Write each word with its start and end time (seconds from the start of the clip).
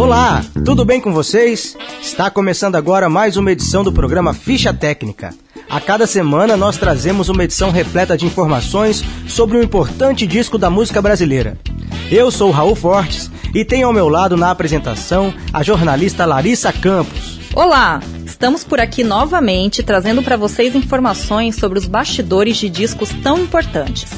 Olá, 0.00 0.42
tudo 0.64 0.82
bem 0.82 0.98
com 0.98 1.12
vocês? 1.12 1.76
Está 2.00 2.30
começando 2.30 2.74
agora 2.74 3.06
mais 3.10 3.36
uma 3.36 3.52
edição 3.52 3.84
do 3.84 3.92
programa 3.92 4.32
Ficha 4.32 4.72
Técnica. 4.72 5.34
A 5.68 5.78
cada 5.78 6.06
semana 6.06 6.56
nós 6.56 6.78
trazemos 6.78 7.28
uma 7.28 7.44
edição 7.44 7.70
repleta 7.70 8.16
de 8.16 8.24
informações 8.24 9.04
sobre 9.28 9.58
um 9.58 9.62
importante 9.62 10.26
disco 10.26 10.56
da 10.56 10.70
música 10.70 11.02
brasileira. 11.02 11.58
Eu 12.10 12.30
sou 12.30 12.50
Raul 12.50 12.74
Fortes 12.74 13.30
e 13.54 13.62
tenho 13.62 13.88
ao 13.88 13.92
meu 13.92 14.08
lado 14.08 14.38
na 14.38 14.50
apresentação 14.50 15.34
a 15.52 15.62
jornalista 15.62 16.24
Larissa 16.24 16.72
Campos. 16.72 17.38
Olá, 17.54 18.00
estamos 18.24 18.64
por 18.64 18.80
aqui 18.80 19.04
novamente 19.04 19.82
trazendo 19.82 20.22
para 20.22 20.38
vocês 20.38 20.74
informações 20.74 21.56
sobre 21.56 21.78
os 21.78 21.84
bastidores 21.84 22.56
de 22.56 22.70
discos 22.70 23.10
tão 23.22 23.38
importantes. 23.38 24.10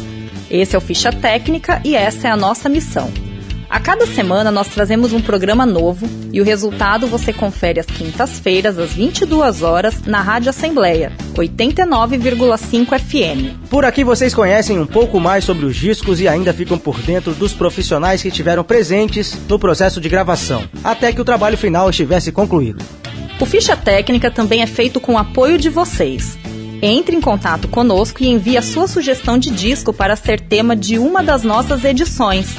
Esse 0.48 0.76
é 0.76 0.78
o 0.78 0.80
Ficha 0.80 1.10
Técnica 1.12 1.82
e 1.84 1.96
essa 1.96 2.28
é 2.28 2.30
a 2.30 2.36
nossa 2.36 2.68
missão 2.68 3.31
a 3.72 3.80
cada 3.80 4.06
semana 4.06 4.50
nós 4.50 4.68
trazemos 4.68 5.14
um 5.14 5.20
programa 5.22 5.64
novo 5.64 6.06
e 6.30 6.42
o 6.42 6.44
resultado 6.44 7.06
você 7.06 7.32
confere 7.32 7.80
às 7.80 7.86
quintas-feiras, 7.86 8.78
às 8.78 8.92
22 8.92 9.62
horas, 9.62 10.02
na 10.04 10.20
Rádio 10.20 10.50
Assembleia, 10.50 11.10
89,5 11.34 12.98
FM. 12.98 13.70
Por 13.70 13.86
aqui 13.86 14.04
vocês 14.04 14.34
conhecem 14.34 14.78
um 14.78 14.84
pouco 14.84 15.18
mais 15.18 15.44
sobre 15.44 15.64
os 15.64 15.74
discos 15.74 16.20
e 16.20 16.28
ainda 16.28 16.52
ficam 16.52 16.76
por 16.76 17.00
dentro 17.00 17.32
dos 17.32 17.54
profissionais 17.54 18.20
que 18.20 18.28
estiveram 18.28 18.62
presentes 18.62 19.38
no 19.48 19.58
processo 19.58 20.02
de 20.02 20.08
gravação, 20.10 20.68
até 20.84 21.10
que 21.10 21.22
o 21.22 21.24
trabalho 21.24 21.56
final 21.56 21.88
estivesse 21.88 22.30
concluído. 22.30 22.84
O 23.40 23.46
Ficha 23.46 23.74
Técnica 23.74 24.30
também 24.30 24.60
é 24.60 24.66
feito 24.66 25.00
com 25.00 25.14
o 25.14 25.18
apoio 25.18 25.56
de 25.56 25.70
vocês. 25.70 26.36
Entre 26.82 27.16
em 27.16 27.22
contato 27.22 27.68
conosco 27.68 28.22
e 28.22 28.28
envie 28.28 28.58
a 28.58 28.62
sua 28.62 28.86
sugestão 28.86 29.38
de 29.38 29.48
disco 29.48 29.94
para 29.94 30.14
ser 30.14 30.40
tema 30.40 30.76
de 30.76 30.98
uma 30.98 31.22
das 31.22 31.42
nossas 31.42 31.86
edições 31.86 32.54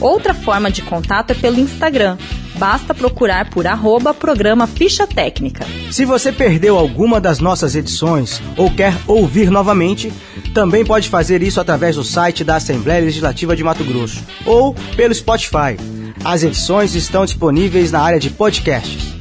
Outra 0.00 0.34
forma 0.34 0.70
de 0.70 0.82
contato 0.82 1.30
é 1.30 1.34
pelo 1.34 1.58
Instagram. 1.58 2.18
Basta 2.56 2.94
procurar 2.94 3.50
por 3.50 3.66
arroba 3.66 4.14
programa 4.14 4.66
Ficha 4.66 5.06
Técnica. 5.06 5.66
Se 5.90 6.04
você 6.04 6.32
perdeu 6.32 6.78
alguma 6.78 7.20
das 7.20 7.38
nossas 7.38 7.74
edições 7.74 8.40
ou 8.56 8.70
quer 8.70 8.94
ouvir 9.06 9.50
novamente, 9.50 10.12
também 10.54 10.84
pode 10.84 11.08
fazer 11.08 11.42
isso 11.42 11.60
através 11.60 11.96
do 11.96 12.04
site 12.04 12.44
da 12.44 12.56
Assembleia 12.56 13.04
Legislativa 13.04 13.54
de 13.54 13.62
Mato 13.62 13.84
Grosso 13.84 14.22
ou 14.44 14.74
pelo 14.96 15.14
Spotify. 15.14 15.76
As 16.24 16.42
edições 16.42 16.94
estão 16.94 17.24
disponíveis 17.24 17.92
na 17.92 18.00
área 18.00 18.18
de 18.18 18.30
podcasts. 18.30 19.15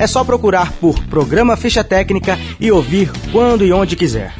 É 0.00 0.06
só 0.06 0.24
procurar 0.24 0.72
por 0.80 0.98
Programa 1.08 1.58
Ficha 1.58 1.84
Técnica 1.84 2.38
e 2.58 2.72
ouvir 2.72 3.12
quando 3.30 3.66
e 3.66 3.70
onde 3.70 3.96
quiser. 3.96 4.32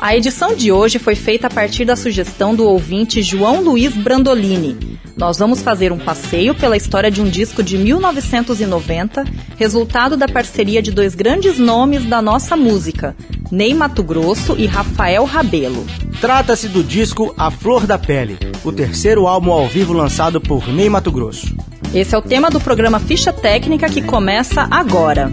A 0.00 0.16
edição 0.16 0.54
de 0.54 0.72
hoje 0.72 0.98
foi 0.98 1.14
feita 1.14 1.48
a 1.48 1.50
partir 1.50 1.84
da 1.84 1.94
sugestão 1.94 2.54
do 2.54 2.64
ouvinte 2.64 3.22
João 3.22 3.60
Luiz 3.60 3.92
Brandolini. 3.94 4.98
Nós 5.14 5.36
vamos 5.36 5.60
fazer 5.60 5.92
um 5.92 5.98
passeio 5.98 6.54
pela 6.54 6.78
história 6.78 7.10
de 7.10 7.20
um 7.20 7.28
disco 7.28 7.62
de 7.62 7.76
1990, 7.76 9.22
resultado 9.58 10.16
da 10.16 10.28
parceria 10.28 10.80
de 10.80 10.90
dois 10.90 11.14
grandes 11.14 11.58
nomes 11.58 12.06
da 12.06 12.22
nossa 12.22 12.56
música, 12.56 13.14
Ney 13.52 13.74
Mato 13.74 14.02
Grosso 14.02 14.56
e 14.56 14.64
Rafael 14.64 15.26
Rabelo. 15.26 15.86
Trata-se 16.22 16.68
do 16.68 16.82
disco 16.82 17.34
A 17.36 17.50
Flor 17.50 17.86
da 17.86 17.98
Pele, 17.98 18.38
o 18.64 18.72
terceiro 18.72 19.26
álbum 19.26 19.52
ao 19.52 19.68
vivo 19.68 19.92
lançado 19.92 20.40
por 20.40 20.66
Ney 20.72 20.88
Mato 20.88 21.12
Grosso. 21.12 21.54
Esse 21.94 22.14
é 22.14 22.18
o 22.18 22.22
tema 22.22 22.50
do 22.50 22.60
programa 22.60 23.00
Ficha 23.00 23.32
Técnica 23.32 23.88
que 23.88 24.02
começa 24.02 24.66
agora. 24.70 25.32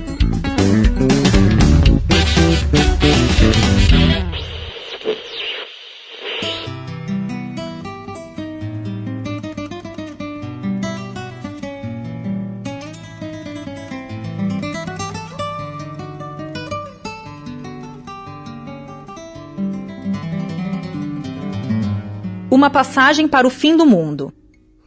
Uma 22.49 22.69
passagem 22.69 23.27
para 23.27 23.45
o 23.45 23.49
fim 23.49 23.75
do 23.75 23.85
mundo. 23.85 24.31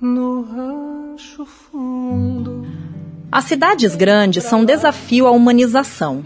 No. 0.01 0.96
As 3.31 3.45
cidades 3.45 3.95
grandes 3.95 4.45
são 4.45 4.61
um 4.61 4.65
desafio 4.65 5.27
à 5.27 5.31
humanização. 5.31 6.25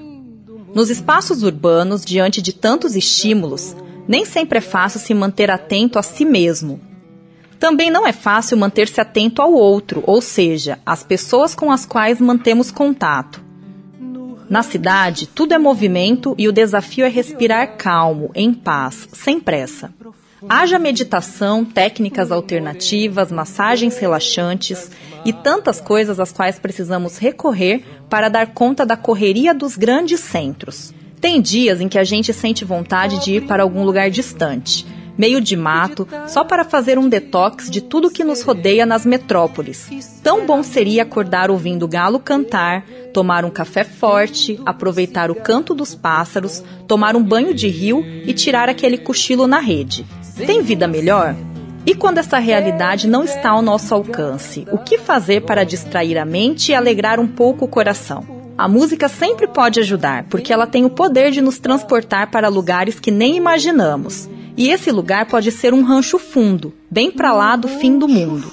Nos 0.75 0.91
espaços 0.91 1.43
urbanos, 1.43 2.05
diante 2.05 2.41
de 2.41 2.53
tantos 2.53 2.95
estímulos, 2.95 3.75
nem 4.07 4.25
sempre 4.25 4.59
é 4.59 4.61
fácil 4.61 5.01
se 5.01 5.13
manter 5.13 5.51
atento 5.51 5.99
a 5.99 6.03
si 6.03 6.25
mesmo. 6.25 6.81
Também 7.59 7.91
não 7.91 8.07
é 8.07 8.13
fácil 8.13 8.57
manter-se 8.57 9.01
atento 9.01 9.43
ao 9.43 9.53
outro, 9.53 10.03
ou 10.07 10.21
seja, 10.21 10.79
às 10.87 11.03
pessoas 11.03 11.55
com 11.55 11.71
as 11.71 11.85
quais 11.85 12.21
mantemos 12.21 12.71
contato. 12.71 13.43
Na 14.49 14.63
cidade, 14.63 15.27
tudo 15.27 15.53
é 15.53 15.59
movimento 15.59 16.35
e 16.39 16.49
o 16.49 16.53
desafio 16.53 17.05
é 17.05 17.09
respirar 17.09 17.77
calmo, 17.77 18.31
em 18.35 18.53
paz, 18.53 19.09
sem 19.13 19.39
pressa. 19.39 19.93
Haja 20.49 20.79
meditação, 20.79 21.65
técnicas 21.65 22.33
alternativas, 22.33 23.31
massagens 23.31 23.99
relaxantes 23.99 24.91
e 25.25 25.35
tantas 25.35 25.81
coisas 25.81 26.19
às 26.19 26.33
quais 26.33 26.59
precisamos 26.59 27.19
recorrer 27.19 27.85
para 28.09 28.31
dar 28.31 28.47
conta 28.55 28.87
da 28.87 28.97
correria 28.97 29.53
dos 29.53 29.77
grandes 29.77 30.21
centros. 30.21 30.95
Tem 31.21 31.43
dias 31.43 31.81
em 31.81 31.89
que 31.89 31.99
a 31.99 32.05
gente 32.05 32.33
sente 32.33 32.65
vontade 32.65 33.23
de 33.23 33.35
ir 33.35 33.47
para 33.47 33.63
algum 33.63 33.85
lugar 33.85 34.09
distante, 34.11 34.87
meio 35.19 35.43
de 35.43 35.55
mato, 35.55 36.09
só 36.27 36.43
para 36.43 36.65
fazer 36.65 36.99
um 36.99 37.07
detox 37.07 37.69
de 37.69 37.83
tudo 37.83 38.11
que 38.11 38.25
nos 38.25 38.41
rodeia 38.41 38.87
nas 38.87 39.05
metrópoles. 39.05 39.91
Tão 40.23 40.47
bom 40.47 40.63
seria 40.63 41.03
acordar 41.03 41.51
ouvindo 41.51 41.83
o 41.83 41.89
galo 41.89 42.19
cantar, 42.19 42.87
tomar 43.13 43.45
um 43.45 43.51
café 43.51 43.85
forte, 43.85 44.59
aproveitar 44.65 45.31
o 45.31 45.35
canto 45.35 45.75
dos 45.75 45.95
pássaros, 45.95 46.65
tomar 46.89 47.15
um 47.15 47.23
banho 47.23 47.53
de 47.53 47.69
rio 47.69 48.03
e 48.25 48.33
tirar 48.33 48.71
aquele 48.71 48.97
cochilo 48.97 49.47
na 49.47 49.61
rede. 49.61 50.07
Tem 50.47 50.63
vida 50.63 50.87
melhor? 50.87 51.35
E 51.87 51.95
quando 51.95 52.19
essa 52.19 52.39
realidade 52.39 53.09
não 53.09 53.25
está 53.25 53.51
ao 53.51 53.63
nosso 53.63 53.95
alcance, 53.95 54.67
o 54.71 54.79
que 54.79 54.99
fazer 54.99 55.43
para 55.43 55.65
distrair 55.65 56.19
a 56.19 56.25
mente 56.25 56.73
e 56.73 56.75
alegrar 56.75 57.19
um 57.19 57.27
pouco 57.27 57.65
o 57.65 57.69
coração? 57.69 58.25
A 58.57 58.69
música 58.69 59.09
sempre 59.09 59.47
pode 59.47 59.81
ajudar, 59.81 60.25
porque 60.25 60.53
ela 60.53 60.67
tem 60.67 60.85
o 60.85 60.91
poder 60.91 61.31
de 61.31 61.41
nos 61.41 61.59
transportar 61.59 62.31
para 62.31 62.49
lugares 62.49 63.01
que 63.01 63.11
nem 63.11 63.37
imaginamos. 63.37 64.29
E 64.57 64.69
esse 64.69 64.93
lugar 64.93 65.27
pode 65.27 65.51
ser 65.51 65.73
um 65.73 65.83
rancho 65.83 66.19
fundo, 66.19 66.75
bem 66.91 67.11
para 67.11 67.33
lá 67.33 67.57
do 67.57 67.69
fim 67.69 67.99
do 67.99 68.07
mundo. 68.07 68.53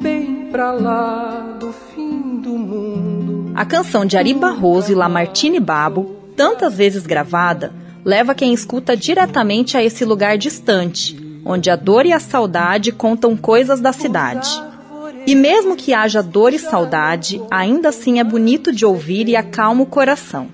Bem 0.00 0.48
para 0.50 0.72
lá 0.72 1.56
do 1.60 1.72
fim 1.72 2.40
do 2.40 2.50
mundo. 2.50 3.52
A 3.54 3.64
canção 3.64 4.04
de 4.04 4.16
Ari 4.16 4.34
Barroso 4.34 4.90
e 4.90 4.94
Lamartine 4.96 5.60
Babo, 5.60 6.16
tantas 6.34 6.74
vezes 6.74 7.06
gravada, 7.06 7.72
leva 8.04 8.34
quem 8.34 8.52
escuta 8.52 8.96
diretamente 8.96 9.76
a 9.76 9.82
esse 9.82 10.04
lugar 10.04 10.36
distante, 10.36 11.16
onde 11.44 11.70
a 11.70 11.76
dor 11.76 12.06
e 12.06 12.12
a 12.12 12.20
saudade 12.20 12.92
contam 12.92 13.36
coisas 13.36 13.80
da 13.80 13.92
cidade. 13.92 14.50
E 15.26 15.34
mesmo 15.34 15.76
que 15.76 15.94
haja 15.94 16.22
dor 16.22 16.52
e 16.52 16.58
saudade, 16.58 17.40
ainda 17.50 17.90
assim 17.90 18.18
é 18.18 18.24
bonito 18.24 18.72
de 18.72 18.84
ouvir 18.84 19.28
e 19.28 19.36
acalma 19.36 19.82
o 19.82 19.86
coração. 19.86 20.48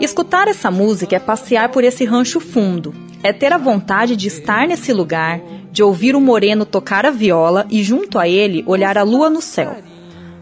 Escutar 0.00 0.48
essa 0.48 0.70
música 0.70 1.16
é 1.16 1.18
passear 1.18 1.70
por 1.70 1.84
esse 1.84 2.04
rancho 2.04 2.40
fundo, 2.40 2.94
é 3.22 3.32
ter 3.32 3.52
a 3.52 3.58
vontade 3.58 4.16
de 4.16 4.28
estar 4.28 4.68
nesse 4.68 4.92
lugar, 4.92 5.40
de 5.72 5.82
ouvir 5.82 6.14
o 6.14 6.20
moreno 6.20 6.66
tocar 6.66 7.06
a 7.06 7.10
viola 7.10 7.66
e 7.70 7.82
junto 7.82 8.18
a 8.18 8.28
ele 8.28 8.62
olhar 8.66 8.98
a 8.98 9.02
lua 9.02 9.30
no 9.30 9.40
céu. 9.40 9.76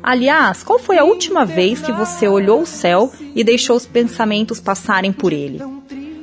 Aliás, 0.02 0.64
qual 0.64 0.80
foi 0.80 0.98
a 0.98 1.04
última 1.04 1.44
vez 1.44 1.80
que 1.80 1.92
você 1.92 2.26
olhou 2.26 2.62
o 2.62 2.66
céu 2.66 3.12
e 3.36 3.44
deixou 3.44 3.76
os 3.76 3.86
pensamentos 3.86 4.58
passarem 4.58 5.12
por 5.12 5.32
ele? 5.32 5.62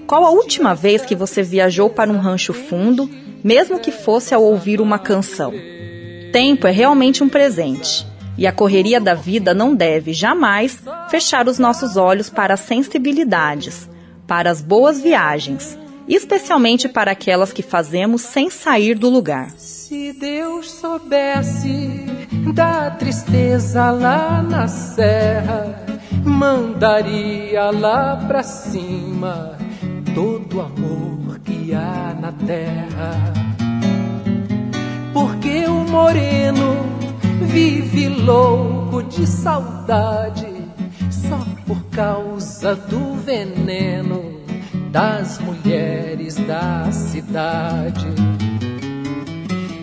Qual 0.09 0.25
a 0.25 0.31
última 0.31 0.73
vez 0.73 1.05
que 1.05 1.13
você 1.13 1.43
viajou 1.43 1.87
para 1.87 2.09
um 2.09 2.17
rancho 2.17 2.51
fundo, 2.51 3.07
mesmo 3.43 3.79
que 3.79 3.91
fosse 3.91 4.33
ao 4.33 4.43
ouvir 4.43 4.81
uma 4.81 4.97
canção? 4.97 5.53
Tempo 6.33 6.65
é 6.65 6.71
realmente 6.71 7.23
um 7.23 7.29
presente. 7.29 8.07
E 8.35 8.47
a 8.47 8.51
correria 8.51 8.99
da 8.99 9.13
vida 9.13 9.53
não 9.53 9.75
deve 9.75 10.11
jamais 10.11 10.81
fechar 11.11 11.47
os 11.47 11.59
nossos 11.59 11.95
olhos 11.95 12.27
para 12.27 12.55
as 12.55 12.61
sensibilidades, 12.61 13.87
para 14.25 14.49
as 14.49 14.63
boas 14.63 14.99
viagens, 14.99 15.77
especialmente 16.07 16.89
para 16.89 17.11
aquelas 17.11 17.53
que 17.53 17.61
fazemos 17.61 18.23
sem 18.23 18.49
sair 18.49 18.97
do 18.97 19.11
lugar. 19.11 19.51
Se 19.57 20.11
Deus 20.13 20.71
soubesse 20.71 22.07
da 22.55 22.89
tristeza 22.89 23.91
lá 23.91 24.41
na 24.41 24.67
serra, 24.67 25.85
mandaria 26.25 27.69
lá 27.69 28.15
pra 28.27 28.41
cima 28.41 29.68
todo 30.13 30.61
amor 30.61 31.39
que 31.39 31.73
há 31.73 32.15
na 32.19 32.31
terra. 32.31 33.33
Porque 35.13 35.65
o 35.67 35.83
moreno 35.85 36.75
vive 37.41 38.09
louco 38.09 39.03
de 39.03 39.25
saudade 39.25 40.47
só 41.09 41.39
por 41.65 41.81
causa 41.85 42.75
do 42.75 43.15
veneno 43.15 44.39
das 44.91 45.39
mulheres 45.39 46.35
da 46.47 46.91
cidade. 46.91 48.07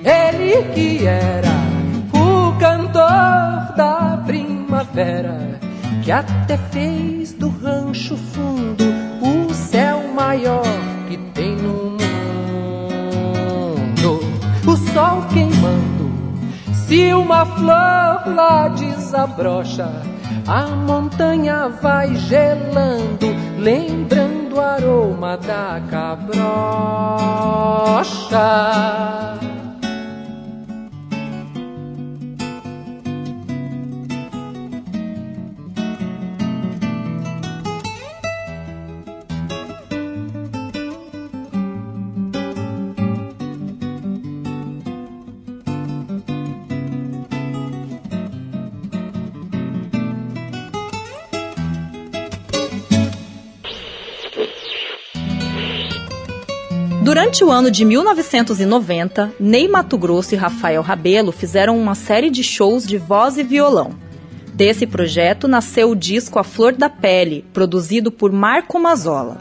Ele 0.05 0.63
que 0.75 1.07
era 1.07 1.57
o 2.13 2.59
cantor 2.59 3.77
da 3.77 4.23
primavera, 4.25 5.61
que 6.05 6.13
até 6.13 6.57
fez 6.57 7.33
do 7.33 7.49
rancho 7.49 8.17
fundo 8.17 8.96
o 9.77 9.79
céu 9.79 10.09
maior 10.15 10.63
que 11.07 11.19
tem 11.35 11.55
no 11.57 11.91
mundo. 11.91 12.01
O 14.67 14.77
sol 14.93 15.23
queimando, 15.33 16.11
se 16.73 17.13
uma 17.13 17.45
flor 17.45 18.35
lá 18.35 18.69
desabrocha, 18.69 19.93
a 20.47 20.67
montanha 20.69 21.69
vai 21.69 22.15
gelando, 22.15 23.27
lembrando 23.59 24.57
o 24.57 24.61
aroma 24.63 25.37
da 25.37 25.83
cabrocha. 25.91 26.47
Durante 57.17 57.43
o 57.43 57.51
ano 57.51 57.71
de 57.71 57.83
1990, 57.83 59.33
Ney 59.41 59.67
Mato 59.69 59.97
Grosso 59.97 60.35
e 60.35 60.37
Rafael 60.37 60.83
Rabelo 60.83 61.33
fizeram 61.33 61.79
uma 61.79 61.95
série 61.95 62.29
de 62.29 62.45
shows 62.45 62.87
de 62.87 62.99
voz 62.99 63.39
e 63.39 63.43
violão. 63.43 63.93
Desse 64.53 64.87
projeto 64.87 65.49
nasceu 65.49 65.91
o 65.91 65.97
disco 65.97 66.39
A 66.39 66.45
Flor 66.45 66.75
da 66.75 66.91
Pele, 66.91 67.43
produzido 67.55 68.13
por 68.13 68.31
Marco 68.31 68.79
Mazzola. 68.79 69.39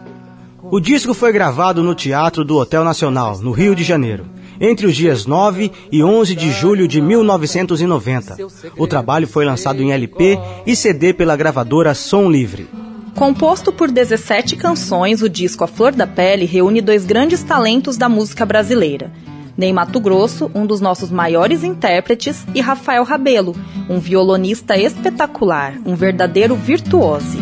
O 0.63 0.79
disco 0.79 1.13
foi 1.13 1.33
gravado 1.33 1.83
no 1.83 1.93
Teatro 1.93 2.45
do 2.45 2.55
Hotel 2.55 2.85
Nacional, 2.85 3.39
no 3.39 3.51
Rio 3.51 3.75
de 3.75 3.83
Janeiro, 3.83 4.25
entre 4.57 4.87
os 4.87 4.95
dias 4.95 5.25
9 5.25 5.69
e 5.91 6.01
11 6.01 6.33
de 6.33 6.51
julho 6.53 6.87
de 6.87 7.01
1990. 7.01 8.37
O 8.77 8.87
trabalho 8.87 9.27
foi 9.27 9.43
lançado 9.43 9.83
em 9.83 9.91
LP 9.91 10.39
e 10.65 10.77
CD 10.77 11.13
pela 11.13 11.35
gravadora 11.35 11.93
Som 11.93 12.29
Livre. 12.29 12.69
Composto 13.15 13.71
por 13.71 13.89
17 13.89 14.57
canções, 14.57 15.21
o 15.21 15.29
disco 15.29 15.63
A 15.63 15.67
Flor 15.67 15.93
da 15.93 16.05
Pele 16.05 16.43
reúne 16.43 16.81
dois 16.81 17.05
grandes 17.05 17.41
talentos 17.41 17.95
da 17.95 18.09
música 18.09 18.45
brasileira. 18.45 19.09
Ney 19.57 19.71
Mato 19.71 20.01
Grosso, 20.01 20.51
um 20.53 20.65
dos 20.65 20.81
nossos 20.81 21.09
maiores 21.09 21.63
intérpretes, 21.63 22.45
e 22.53 22.59
Rafael 22.59 23.05
Rabelo, 23.05 23.55
um 23.89 23.99
violonista 23.99 24.77
espetacular, 24.77 25.75
um 25.85 25.95
verdadeiro 25.95 26.55
virtuose. 26.57 27.39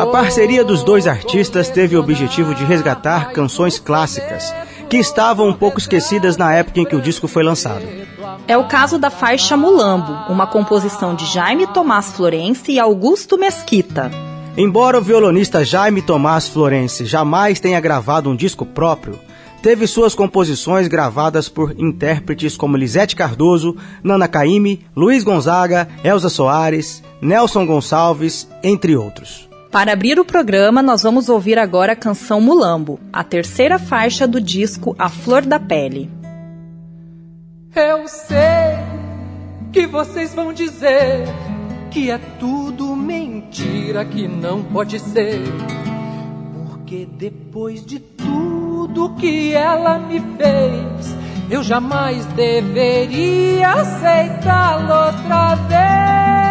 A 0.00 0.06
parceria 0.06 0.64
dos 0.64 0.82
dois 0.82 1.06
artistas 1.06 1.68
teve 1.68 1.96
o 1.96 2.00
objetivo 2.00 2.54
de 2.54 2.64
resgatar 2.64 3.32
canções 3.32 3.78
clássicas 3.78 4.54
que 4.88 4.96
estavam 4.96 5.48
um 5.48 5.52
pouco 5.52 5.78
esquecidas 5.78 6.36
na 6.36 6.52
época 6.54 6.80
em 6.80 6.84
que 6.84 6.96
o 6.96 7.00
disco 7.00 7.26
foi 7.26 7.42
lançado. 7.42 7.84
É 8.46 8.56
o 8.56 8.68
caso 8.68 8.98
da 8.98 9.10
faixa 9.10 9.56
Mulambo, 9.56 10.12
uma 10.32 10.46
composição 10.46 11.14
de 11.14 11.26
Jaime 11.26 11.66
Tomás 11.66 12.12
Florense 12.12 12.72
e 12.72 12.78
Augusto 12.78 13.36
Mesquita. 13.36 14.10
Embora 14.56 14.98
o 14.98 15.02
violonista 15.02 15.64
Jaime 15.64 16.00
Tomás 16.00 16.48
Florense 16.48 17.04
jamais 17.04 17.60
tenha 17.60 17.80
gravado 17.80 18.30
um 18.30 18.36
disco 18.36 18.64
próprio, 18.64 19.18
teve 19.60 19.86
suas 19.86 20.14
composições 20.14 20.86
gravadas 20.86 21.48
por 21.48 21.74
intérpretes 21.76 22.56
como 22.56 22.76
Lisete 22.76 23.16
Cardoso, 23.16 23.76
Nana 24.02 24.28
Caymmi, 24.28 24.86
Luiz 24.94 25.24
Gonzaga, 25.24 25.88
Elza 26.04 26.28
Soares, 26.28 27.02
Nelson 27.20 27.66
Gonçalves, 27.66 28.48
entre 28.62 28.96
outros. 28.96 29.45
Para 29.76 29.92
abrir 29.92 30.18
o 30.18 30.24
programa, 30.24 30.82
nós 30.82 31.02
vamos 31.02 31.28
ouvir 31.28 31.58
agora 31.58 31.92
a 31.92 31.96
canção 31.96 32.40
Mulambo, 32.40 32.98
a 33.12 33.22
terceira 33.22 33.78
faixa 33.78 34.26
do 34.26 34.40
disco 34.40 34.96
A 34.98 35.10
Flor 35.10 35.44
da 35.44 35.60
Pele. 35.60 36.10
Eu 37.74 38.08
sei 38.08 38.78
que 39.74 39.86
vocês 39.86 40.34
vão 40.34 40.54
dizer 40.54 41.26
que 41.90 42.10
é 42.10 42.16
tudo 42.40 42.96
mentira, 42.96 44.02
que 44.06 44.26
não 44.26 44.62
pode 44.62 44.98
ser. 44.98 45.42
Porque 46.70 47.04
depois 47.04 47.84
de 47.84 47.98
tudo 48.00 49.14
que 49.16 49.52
ela 49.52 49.98
me 49.98 50.20
fez, 50.38 51.14
eu 51.50 51.62
jamais 51.62 52.24
deveria 52.28 53.72
aceitá-la 53.72 55.08
outra 55.08 55.54
vez. 55.66 56.45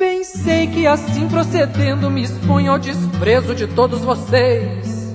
Bem 0.00 0.24
sei 0.24 0.66
que 0.66 0.86
assim 0.86 1.28
procedendo 1.28 2.10
me 2.10 2.22
exponho 2.22 2.72
ao 2.72 2.78
desprezo 2.78 3.54
de 3.54 3.66
todos 3.66 4.00
vocês. 4.00 5.14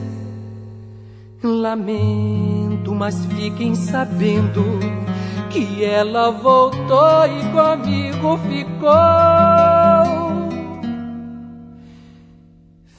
Lamento, 1.41 2.93
mas 2.93 3.25
fiquem 3.25 3.73
sabendo 3.73 4.63
que 5.49 5.83
ela 5.83 6.29
voltou 6.29 7.25
e 7.25 7.41
comigo 7.51 8.37
ficou. 8.47 8.91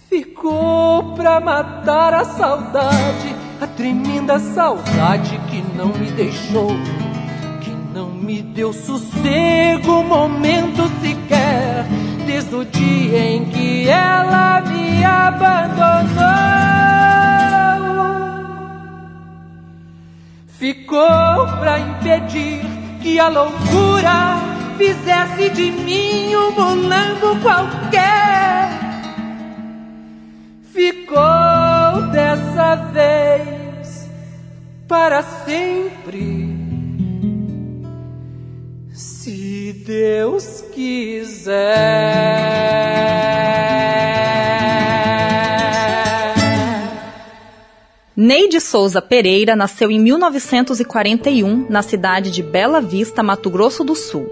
Ficou 0.08 1.14
pra 1.14 1.38
matar 1.38 2.14
a 2.14 2.24
saudade, 2.24 3.36
a 3.60 3.66
tremenda 3.68 4.40
saudade 4.40 5.38
que 5.48 5.62
não 5.76 5.90
me 5.90 6.10
deixou 6.10 6.66
não 7.96 8.10
me 8.10 8.42
deu 8.42 8.74
sossego, 8.74 10.02
momento 10.02 10.86
desde 12.36 12.54
o 12.54 12.64
dia 12.66 13.18
em 13.18 13.46
que 13.46 13.88
ela 13.88 14.60
me 14.60 15.02
abandonou. 15.02 16.16
Ficou 20.46 21.46
para 21.58 21.78
impedir 21.78 22.60
que 23.00 23.18
a 23.18 23.28
loucura 23.28 24.36
fizesse 24.76 25.48
de 25.48 25.70
mim 25.70 26.36
um 26.36 26.50
mulambo 26.52 27.40
qualquer. 27.40 28.68
Ficou 30.74 32.10
dessa 32.12 32.74
vez 32.92 34.10
para 34.86 35.22
sempre 35.22 36.45
Deus 39.86 40.64
quiser. 40.72 41.54
Neide 48.16 48.60
Souza 48.60 49.00
Pereira 49.00 49.54
nasceu 49.54 49.88
em 49.88 50.00
1941 50.00 51.66
na 51.70 51.82
cidade 51.82 52.32
de 52.32 52.42
Bela 52.42 52.80
Vista, 52.80 53.22
Mato 53.22 53.48
Grosso 53.48 53.84
do 53.84 53.94
Sul. 53.94 54.28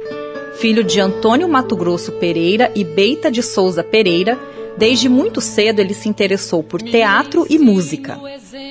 Filho 0.57 0.83
de 0.83 0.99
Antônio 0.99 1.49
Mato 1.49 1.77
Grosso 1.77 2.11
Pereira 2.13 2.73
e 2.75 2.83
Beita 2.83 3.31
de 3.31 3.41
Souza 3.41 3.85
Pereira, 3.85 4.37
desde 4.77 5.09
muito 5.09 5.41
cedo 5.41 5.79
ele 5.79 5.95
se 5.95 6.09
interessou 6.09 6.65
por 6.65 6.83
teatro 6.83 7.47
e 7.49 7.61
música. 7.61 8.19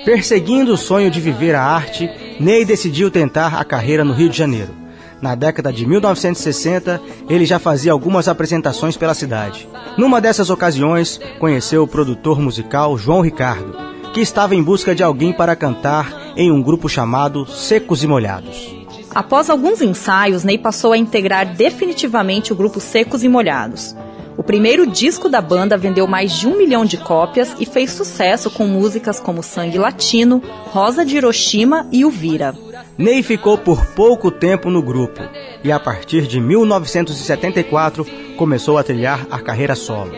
Perseguindo 0.03 0.73
o 0.73 0.77
sonho 0.77 1.09
de 1.09 1.21
viver 1.21 1.55
a 1.55 1.63
arte, 1.63 2.09
Ney 2.41 2.65
decidiu 2.65 3.09
tentar 3.09 3.57
a 3.57 3.63
carreira 3.63 4.03
no 4.03 4.11
Rio 4.11 4.27
de 4.27 4.37
Janeiro. 4.37 4.82
Na 5.23 5.35
década 5.35 5.71
de 5.71 5.85
1960, 5.85 7.01
ele 7.29 7.45
já 7.45 7.57
fazia 7.57 7.93
algumas 7.93 8.27
apresentações 8.27 8.97
pela 8.97 9.13
cidade. 9.13 9.69
Numa 9.97 10.19
dessas 10.19 10.49
ocasiões, 10.49 11.17
conheceu 11.39 11.81
o 11.81 11.87
produtor 11.87 12.41
musical 12.41 12.97
João 12.97 13.21
Ricardo, 13.21 13.73
que 14.13 14.19
estava 14.19 14.53
em 14.53 14.61
busca 14.61 14.93
de 14.93 15.01
alguém 15.01 15.31
para 15.31 15.55
cantar 15.55 16.33
em 16.35 16.51
um 16.51 16.61
grupo 16.61 16.89
chamado 16.89 17.45
Secos 17.45 18.03
e 18.03 18.07
Molhados. 18.07 18.75
Após 19.15 19.49
alguns 19.49 19.81
ensaios, 19.81 20.43
Ney 20.43 20.57
passou 20.57 20.91
a 20.91 20.97
integrar 20.97 21.55
definitivamente 21.55 22.51
o 22.51 22.55
grupo 22.55 22.81
Secos 22.81 23.23
e 23.23 23.29
Molhados. 23.29 23.95
O 24.35 24.43
primeiro 24.43 24.85
disco 24.85 25.29
da 25.29 25.39
banda 25.39 25.77
vendeu 25.77 26.05
mais 26.05 26.33
de 26.33 26.49
um 26.49 26.57
milhão 26.57 26.83
de 26.83 26.97
cópias 26.97 27.55
e 27.61 27.65
fez 27.65 27.91
sucesso 27.91 28.51
com 28.51 28.67
músicas 28.67 29.21
como 29.21 29.41
Sangue 29.41 29.77
Latino, 29.77 30.43
Rosa 30.65 31.05
de 31.05 31.15
Hiroshima 31.15 31.87
e 31.93 32.03
Uvira. 32.03 32.53
Ney 32.97 33.23
ficou 33.23 33.57
por 33.57 33.85
pouco 33.87 34.29
tempo 34.29 34.69
no 34.69 34.81
grupo 34.81 35.21
e, 35.63 35.71
a 35.71 35.79
partir 35.79 36.27
de 36.27 36.39
1974, 36.39 38.05
começou 38.37 38.77
a 38.77 38.83
trilhar 38.83 39.25
a 39.31 39.39
carreira 39.39 39.73
solo. 39.73 40.11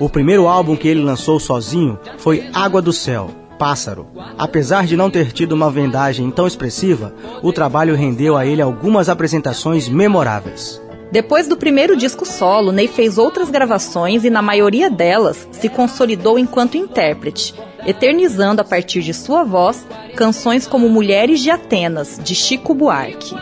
O 0.00 0.08
primeiro 0.08 0.48
álbum 0.48 0.76
que 0.76 0.88
ele 0.88 1.02
lançou 1.02 1.38
sozinho 1.38 1.98
foi 2.18 2.50
Água 2.52 2.82
do 2.82 2.92
Céu, 2.92 3.30
Pássaro. 3.58 4.08
Apesar 4.36 4.86
de 4.86 4.96
não 4.96 5.08
ter 5.08 5.32
tido 5.32 5.52
uma 5.52 5.70
vendagem 5.70 6.30
tão 6.30 6.46
expressiva, 6.46 7.14
o 7.42 7.52
trabalho 7.52 7.94
rendeu 7.94 8.36
a 8.36 8.44
ele 8.44 8.60
algumas 8.60 9.08
apresentações 9.08 9.88
memoráveis. 9.88 10.82
Depois 11.10 11.46
do 11.46 11.56
primeiro 11.56 11.96
disco 11.96 12.26
solo, 12.26 12.72
Ney 12.72 12.88
fez 12.88 13.16
outras 13.16 13.48
gravações 13.48 14.24
e, 14.24 14.30
na 14.30 14.42
maioria 14.42 14.90
delas, 14.90 15.48
se 15.52 15.68
consolidou 15.68 16.38
enquanto 16.38 16.76
intérprete, 16.76 17.54
eternizando 17.86 18.60
a 18.60 18.64
partir 18.64 19.02
de 19.02 19.14
sua 19.14 19.44
voz 19.44 19.86
canções 20.16 20.66
como 20.66 20.88
Mulheres 20.88 21.40
de 21.40 21.50
Atenas, 21.50 22.18
de 22.22 22.34
Chico 22.34 22.74
Buarque. 22.74 23.34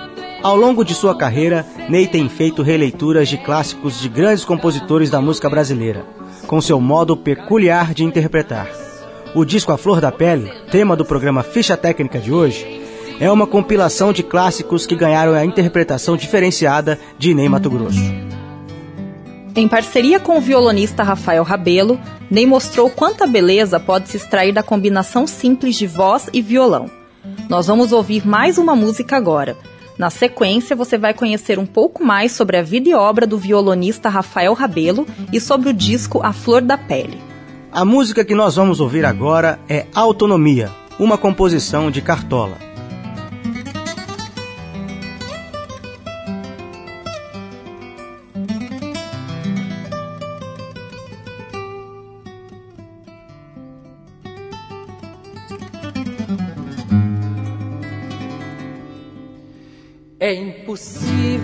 Ao 0.42 0.54
longo 0.54 0.84
de 0.84 0.94
sua 0.94 1.16
carreira, 1.16 1.64
Ney 1.88 2.06
tem 2.06 2.28
feito 2.28 2.62
releituras 2.62 3.28
de 3.28 3.38
clássicos 3.38 3.98
de 3.98 4.10
grandes 4.10 4.44
compositores 4.44 5.08
da 5.08 5.20
música 5.20 5.48
brasileira, 5.48 6.04
com 6.46 6.60
seu 6.60 6.78
modo 6.78 7.16
peculiar 7.16 7.94
de 7.94 8.04
interpretar. 8.04 8.68
O 9.34 9.42
disco 9.44 9.72
A 9.72 9.78
Flor 9.78 10.02
da 10.02 10.12
Pele, 10.12 10.52
tema 10.70 10.94
do 10.94 11.04
programa 11.04 11.42
Ficha 11.42 11.78
Técnica 11.78 12.18
de 12.18 12.30
hoje, 12.30 12.83
é 13.20 13.30
uma 13.30 13.46
compilação 13.46 14.12
de 14.12 14.22
clássicos 14.22 14.86
que 14.86 14.96
ganharam 14.96 15.34
a 15.34 15.44
interpretação 15.44 16.16
diferenciada 16.16 16.98
de 17.18 17.34
Ney 17.34 17.48
Mato 17.48 17.70
Grosso. 17.70 18.00
Em 19.56 19.68
parceria 19.68 20.18
com 20.18 20.36
o 20.36 20.40
violonista 20.40 21.04
Rafael 21.04 21.44
Rabelo, 21.44 22.00
Ney 22.28 22.44
mostrou 22.44 22.90
quanta 22.90 23.26
beleza 23.26 23.78
pode 23.78 24.08
se 24.08 24.16
extrair 24.16 24.52
da 24.52 24.62
combinação 24.62 25.26
simples 25.26 25.76
de 25.76 25.86
voz 25.86 26.28
e 26.32 26.42
violão. 26.42 26.90
Nós 27.48 27.68
vamos 27.68 27.92
ouvir 27.92 28.26
mais 28.26 28.58
uma 28.58 28.74
música 28.74 29.16
agora. 29.16 29.56
Na 29.96 30.10
sequência, 30.10 30.74
você 30.74 30.98
vai 30.98 31.14
conhecer 31.14 31.56
um 31.56 31.66
pouco 31.66 32.02
mais 32.02 32.32
sobre 32.32 32.56
a 32.56 32.62
vida 32.62 32.88
e 32.88 32.94
obra 32.94 33.28
do 33.28 33.38
violonista 33.38 34.08
Rafael 34.08 34.52
Rabelo 34.52 35.06
e 35.32 35.40
sobre 35.40 35.68
o 35.68 35.72
disco 35.72 36.20
A 36.20 36.32
Flor 36.32 36.60
da 36.60 36.76
Pele. 36.76 37.20
A 37.70 37.84
música 37.84 38.24
que 38.24 38.34
nós 38.34 38.56
vamos 38.56 38.80
ouvir 38.80 39.04
agora 39.04 39.60
é 39.68 39.86
Autonomia, 39.94 40.68
uma 40.98 41.16
composição 41.16 41.92
de 41.92 42.00
Cartola. 42.00 42.73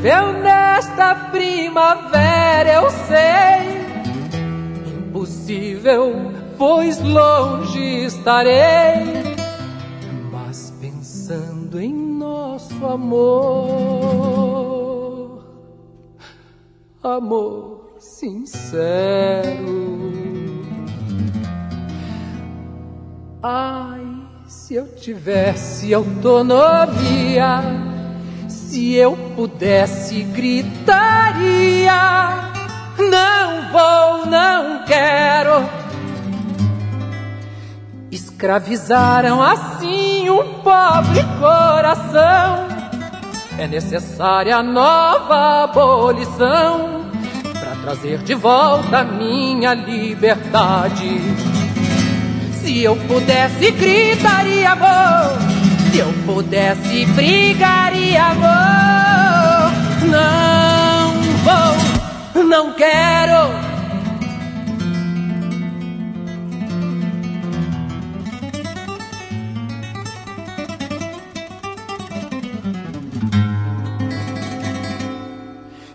Impossível 0.00 0.32
nesta 0.32 1.14
primavera, 1.30 2.72
eu 2.72 2.90
sei. 2.90 3.80
Impossível, 4.98 6.32
pois 6.56 6.98
longe 7.00 8.06
estarei. 8.06 9.36
Mas 10.32 10.72
pensando 10.80 11.78
em 11.78 11.92
nosso 11.94 12.86
amor, 12.86 13.20
amor 17.02 17.96
sincero. 17.98 19.90
Ai, 23.42 24.06
se 24.46 24.74
eu 24.74 24.86
tivesse 24.96 25.92
autonomia 25.92 27.60
se 28.70 28.94
eu 28.94 29.16
pudesse, 29.34 30.22
gritaria: 30.22 31.92
Não 32.98 33.72
vou, 33.72 34.26
não 34.26 34.84
quero. 34.84 35.68
Escravizaram 38.12 39.42
assim 39.42 40.30
um 40.30 40.60
pobre 40.62 41.24
coração. 41.40 42.68
É 43.58 43.66
necessária 43.66 44.62
nova 44.62 45.64
abolição 45.64 47.10
para 47.52 47.74
trazer 47.82 48.18
de 48.18 48.34
volta 48.34 49.00
a 49.00 49.04
minha 49.04 49.74
liberdade. 49.74 51.20
Se 52.52 52.84
eu 52.84 52.94
pudesse, 53.08 53.72
gritaria: 53.72 54.76
Vou 54.76 55.59
se 55.90 55.98
eu 55.98 56.12
pudesse, 56.24 57.04
brigaria, 57.06 58.24
amor. 58.26 59.72
Não 60.08 61.12
vou, 61.44 62.44
não 62.44 62.72
quero. 62.74 63.70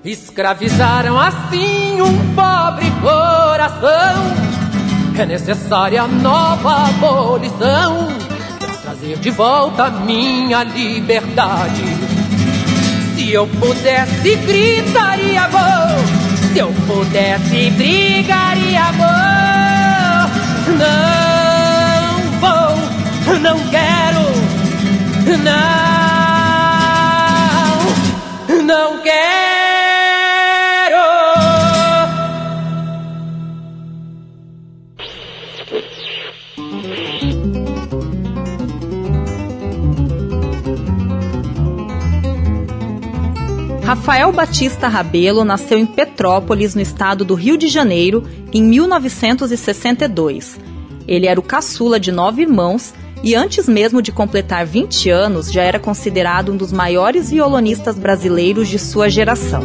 Escravizaram 0.04 1.20
assim 1.20 2.02
um 2.02 2.36
pobre 2.36 2.92
coração. 3.02 4.46
É 5.18 5.26
necessária 5.26 6.06
nova 6.06 6.90
abolição 6.90 8.25
trazer 9.06 9.18
de 9.18 9.30
volta 9.32 9.90
minha 9.90 10.64
liberdade. 10.64 11.84
Se 13.16 13.32
eu 13.32 13.48
pudesse, 13.48 14.36
gritaria 14.36 15.44
amor. 15.44 15.96
Se 16.52 16.60
eu 16.60 16.74
pudesse, 16.88 17.70
brigaria 17.72 18.84
amor. 18.84 20.30
Não 20.80 22.22
vou, 22.40 22.76
não 23.40 23.60
quero, 23.70 24.26
não, 25.44 25.66
não 28.64 29.02
quero. 29.02 29.45
Rafael 43.86 44.32
Batista 44.32 44.88
Rabelo 44.88 45.46
nasceu 45.46 45.78
em 45.78 45.86
Petrópolis, 45.86 46.74
no 46.74 46.82
estado 46.82 47.24
do 47.24 47.36
Rio 47.36 47.56
de 47.56 47.68
Janeiro, 47.68 48.24
em 48.52 48.64
1962. 48.64 50.60
Ele 51.08 51.28
era 51.28 51.40
o 51.40 51.44
caçula 51.44 52.00
de 52.00 52.12
nove 52.12 52.42
irmãos 52.42 52.96
e, 53.24 53.36
antes 53.36 53.68
mesmo 53.68 54.02
de 54.02 54.12
completar 54.12 54.66
20 54.66 55.12
anos, 55.12 55.52
já 55.52 55.62
era 55.62 55.78
considerado 55.78 56.52
um 56.52 56.58
dos 56.58 56.74
maiores 56.74 57.30
violonistas 57.30 57.96
brasileiros 57.96 58.68
de 58.68 58.80
sua 58.80 59.08
geração. 59.08 59.62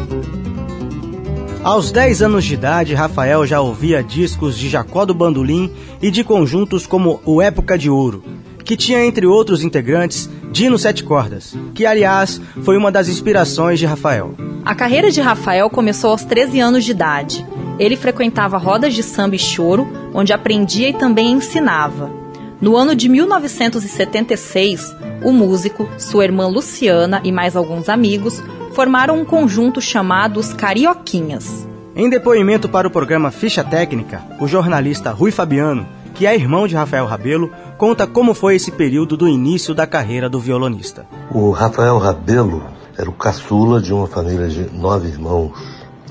Aos 1.64 1.90
10 1.90 2.20
anos 2.20 2.44
de 2.44 2.52
idade, 2.52 2.92
Rafael 2.92 3.46
já 3.46 3.62
ouvia 3.62 4.02
discos 4.02 4.58
de 4.58 4.68
Jacó 4.68 5.06
do 5.06 5.14
Bandolim 5.14 5.72
e 6.02 6.10
de 6.10 6.22
conjuntos 6.22 6.86
como 6.86 7.22
o 7.24 7.40
Época 7.40 7.78
de 7.78 7.88
Ouro, 7.88 8.22
que 8.70 8.76
tinha 8.76 9.04
entre 9.04 9.26
outros 9.26 9.64
integrantes 9.64 10.30
Dino 10.52 10.78
Sete 10.78 11.02
Cordas, 11.02 11.56
que 11.74 11.84
aliás 11.84 12.40
foi 12.62 12.76
uma 12.76 12.92
das 12.92 13.08
inspirações 13.08 13.80
de 13.80 13.84
Rafael. 13.84 14.36
A 14.64 14.76
carreira 14.76 15.10
de 15.10 15.20
Rafael 15.20 15.68
começou 15.68 16.12
aos 16.12 16.22
13 16.22 16.60
anos 16.60 16.84
de 16.84 16.92
idade. 16.92 17.44
Ele 17.80 17.96
frequentava 17.96 18.58
rodas 18.58 18.94
de 18.94 19.02
samba 19.02 19.34
e 19.34 19.40
choro, 19.40 19.88
onde 20.14 20.32
aprendia 20.32 20.88
e 20.88 20.92
também 20.92 21.32
ensinava. 21.32 22.12
No 22.60 22.76
ano 22.76 22.94
de 22.94 23.08
1976, 23.08 24.94
o 25.24 25.32
músico, 25.32 25.88
sua 25.98 26.22
irmã 26.22 26.46
Luciana 26.46 27.20
e 27.24 27.32
mais 27.32 27.56
alguns 27.56 27.88
amigos 27.88 28.40
formaram 28.72 29.18
um 29.18 29.24
conjunto 29.24 29.80
chamado 29.80 30.38
Os 30.38 30.52
Carioquinhas. 30.52 31.66
Em 31.96 32.08
depoimento 32.08 32.68
para 32.68 32.86
o 32.86 32.90
programa 32.92 33.32
Ficha 33.32 33.64
Técnica, 33.64 34.22
o 34.38 34.46
jornalista 34.46 35.10
Rui 35.10 35.32
Fabiano 35.32 35.84
que 36.20 36.26
é 36.26 36.34
irmão 36.34 36.68
de 36.68 36.74
Rafael 36.74 37.06
Rabelo, 37.06 37.50
conta 37.80 38.06
como 38.06 38.34
foi 38.34 38.56
esse 38.56 38.70
período 38.70 39.16
do 39.16 39.26
início 39.26 39.75
da 39.75 39.87
carreira 39.87 40.28
do 40.28 40.38
violonista. 40.38 41.06
O 41.32 41.50
Rafael 41.50 41.96
Rabelo 41.96 42.62
era 42.94 43.08
o 43.08 43.12
caçula 43.14 43.80
de 43.80 43.90
uma 43.90 44.06
família 44.06 44.49
de 44.49 44.70
nove 44.70 45.08
irmãos. 45.08 45.52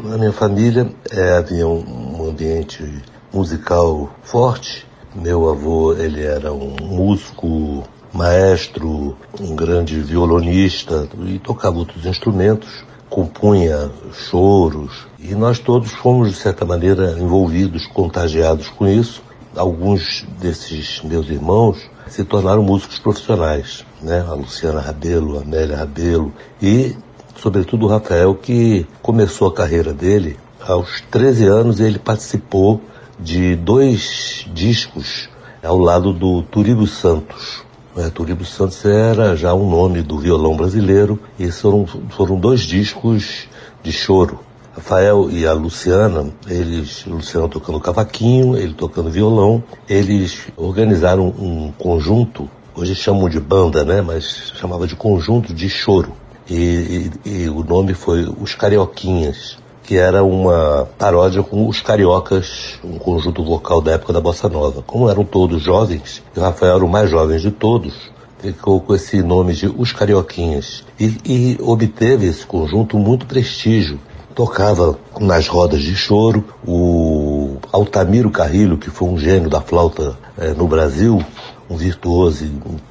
Na 0.03 0.17
minha 0.17 0.33
família 0.33 0.91
é, 1.11 1.37
havia 1.37 1.67
um, 1.67 2.17
um 2.17 2.27
ambiente 2.27 2.83
musical 3.31 4.09
forte. 4.23 4.87
Meu 5.13 5.47
avô 5.47 5.93
ele 5.93 6.23
era 6.23 6.51
um 6.51 6.75
músico 6.81 7.83
maestro, 8.11 9.15
um 9.39 9.55
grande 9.55 10.01
violonista 10.01 11.07
e 11.23 11.37
tocava 11.37 11.77
outros 11.77 12.03
instrumentos, 12.03 12.83
compunha 13.11 13.91
choros 14.11 15.05
e 15.19 15.35
nós 15.35 15.59
todos 15.59 15.91
fomos 15.91 16.29
de 16.29 16.35
certa 16.35 16.65
maneira 16.65 17.15
envolvidos, 17.19 17.85
contagiados 17.85 18.69
com 18.69 18.87
isso 18.87 19.28
alguns 19.55 20.25
desses 20.39 21.01
meus 21.03 21.29
irmãos 21.29 21.89
se 22.07 22.23
tornaram 22.23 22.63
músicos 22.63 22.99
profissionais, 22.99 23.85
né? 24.01 24.25
A 24.27 24.33
Luciana 24.33 24.79
Rabelo, 24.79 25.37
a 25.37 25.41
Amélia 25.41 25.77
Rabelo 25.77 26.33
e, 26.61 26.95
sobretudo, 27.35 27.85
o 27.85 27.89
Rafael, 27.89 28.35
que 28.35 28.85
começou 29.01 29.47
a 29.47 29.53
carreira 29.53 29.93
dele 29.93 30.37
aos 30.67 31.01
13 31.11 31.45
anos. 31.45 31.79
Ele 31.79 31.99
participou 31.99 32.81
de 33.19 33.55
dois 33.55 34.45
discos 34.53 35.29
ao 35.63 35.77
lado 35.77 36.13
do 36.13 36.41
Turibo 36.43 36.87
Santos. 36.87 37.63
É, 37.97 38.09
Turibo 38.09 38.45
Santos 38.45 38.85
era 38.85 39.35
já 39.35 39.53
um 39.53 39.69
nome 39.69 40.01
do 40.01 40.17
violão 40.17 40.55
brasileiro 40.55 41.19
e 41.37 41.51
foram, 41.51 41.85
foram 41.85 42.39
dois 42.39 42.61
discos 42.61 43.47
de 43.83 43.91
choro. 43.91 44.39
Rafael 44.79 45.29
e 45.29 45.45
a 45.45 45.51
Luciana, 45.51 46.31
eles, 46.47 47.05
Luciano 47.05 47.49
tocando 47.49 47.79
cavaquinho, 47.81 48.57
ele 48.57 48.73
tocando 48.73 49.11
violão, 49.11 49.61
eles 49.87 50.47
organizaram 50.55 51.27
um 51.27 51.71
conjunto, 51.77 52.49
hoje 52.73 52.95
chamam 52.95 53.27
de 53.27 53.39
banda, 53.39 53.83
né, 53.83 54.01
mas 54.01 54.53
chamava 54.55 54.87
de 54.87 54.95
conjunto 54.95 55.53
de 55.53 55.69
choro. 55.69 56.13
E, 56.49 57.11
e, 57.25 57.43
e 57.43 57.49
o 57.49 57.63
nome 57.63 57.93
foi 57.93 58.27
Os 58.41 58.55
Carioquinhas 58.55 59.57
que 59.83 59.97
era 59.97 60.23
uma 60.23 60.87
paródia 60.99 61.41
com 61.41 61.67
os 61.67 61.81
cariocas, 61.81 62.79
um 62.83 62.99
conjunto 62.99 63.43
vocal 63.43 63.81
da 63.81 63.93
época 63.93 64.13
da 64.13 64.21
Bossa 64.21 64.47
Nova. 64.47 64.83
Como 64.83 65.09
eram 65.09 65.25
todos 65.25 65.63
jovens, 65.63 66.21
e 66.35 66.39
o 66.39 66.43
Rafael 66.43 66.75
era 66.75 66.85
o 66.85 66.87
mais 66.87 67.09
jovem 67.09 67.39
de 67.39 67.49
todos, 67.49 67.95
ficou 68.37 68.79
com 68.79 68.93
esse 68.93 69.23
nome 69.23 69.55
de 69.55 69.65
Os 69.65 69.91
Carioquinhas. 69.91 70.83
E, 70.99 71.17
e 71.25 71.57
obteve 71.59 72.27
esse 72.27 72.45
conjunto 72.45 72.99
muito 72.99 73.25
prestígio. 73.25 73.99
Tocava 74.39 74.97
nas 75.19 75.49
rodas 75.49 75.81
de 75.81 75.93
choro. 75.93 76.45
O 76.65 77.57
Altamiro 77.73 78.31
Carrilho, 78.31 78.77
que 78.77 78.89
foi 78.89 79.09
um 79.09 79.19
gênio 79.19 79.49
da 79.49 79.59
flauta 79.59 80.17
é, 80.37 80.53
no 80.53 80.65
Brasil, 80.65 81.21
um 81.69 81.75
virtuoso 81.75 82.45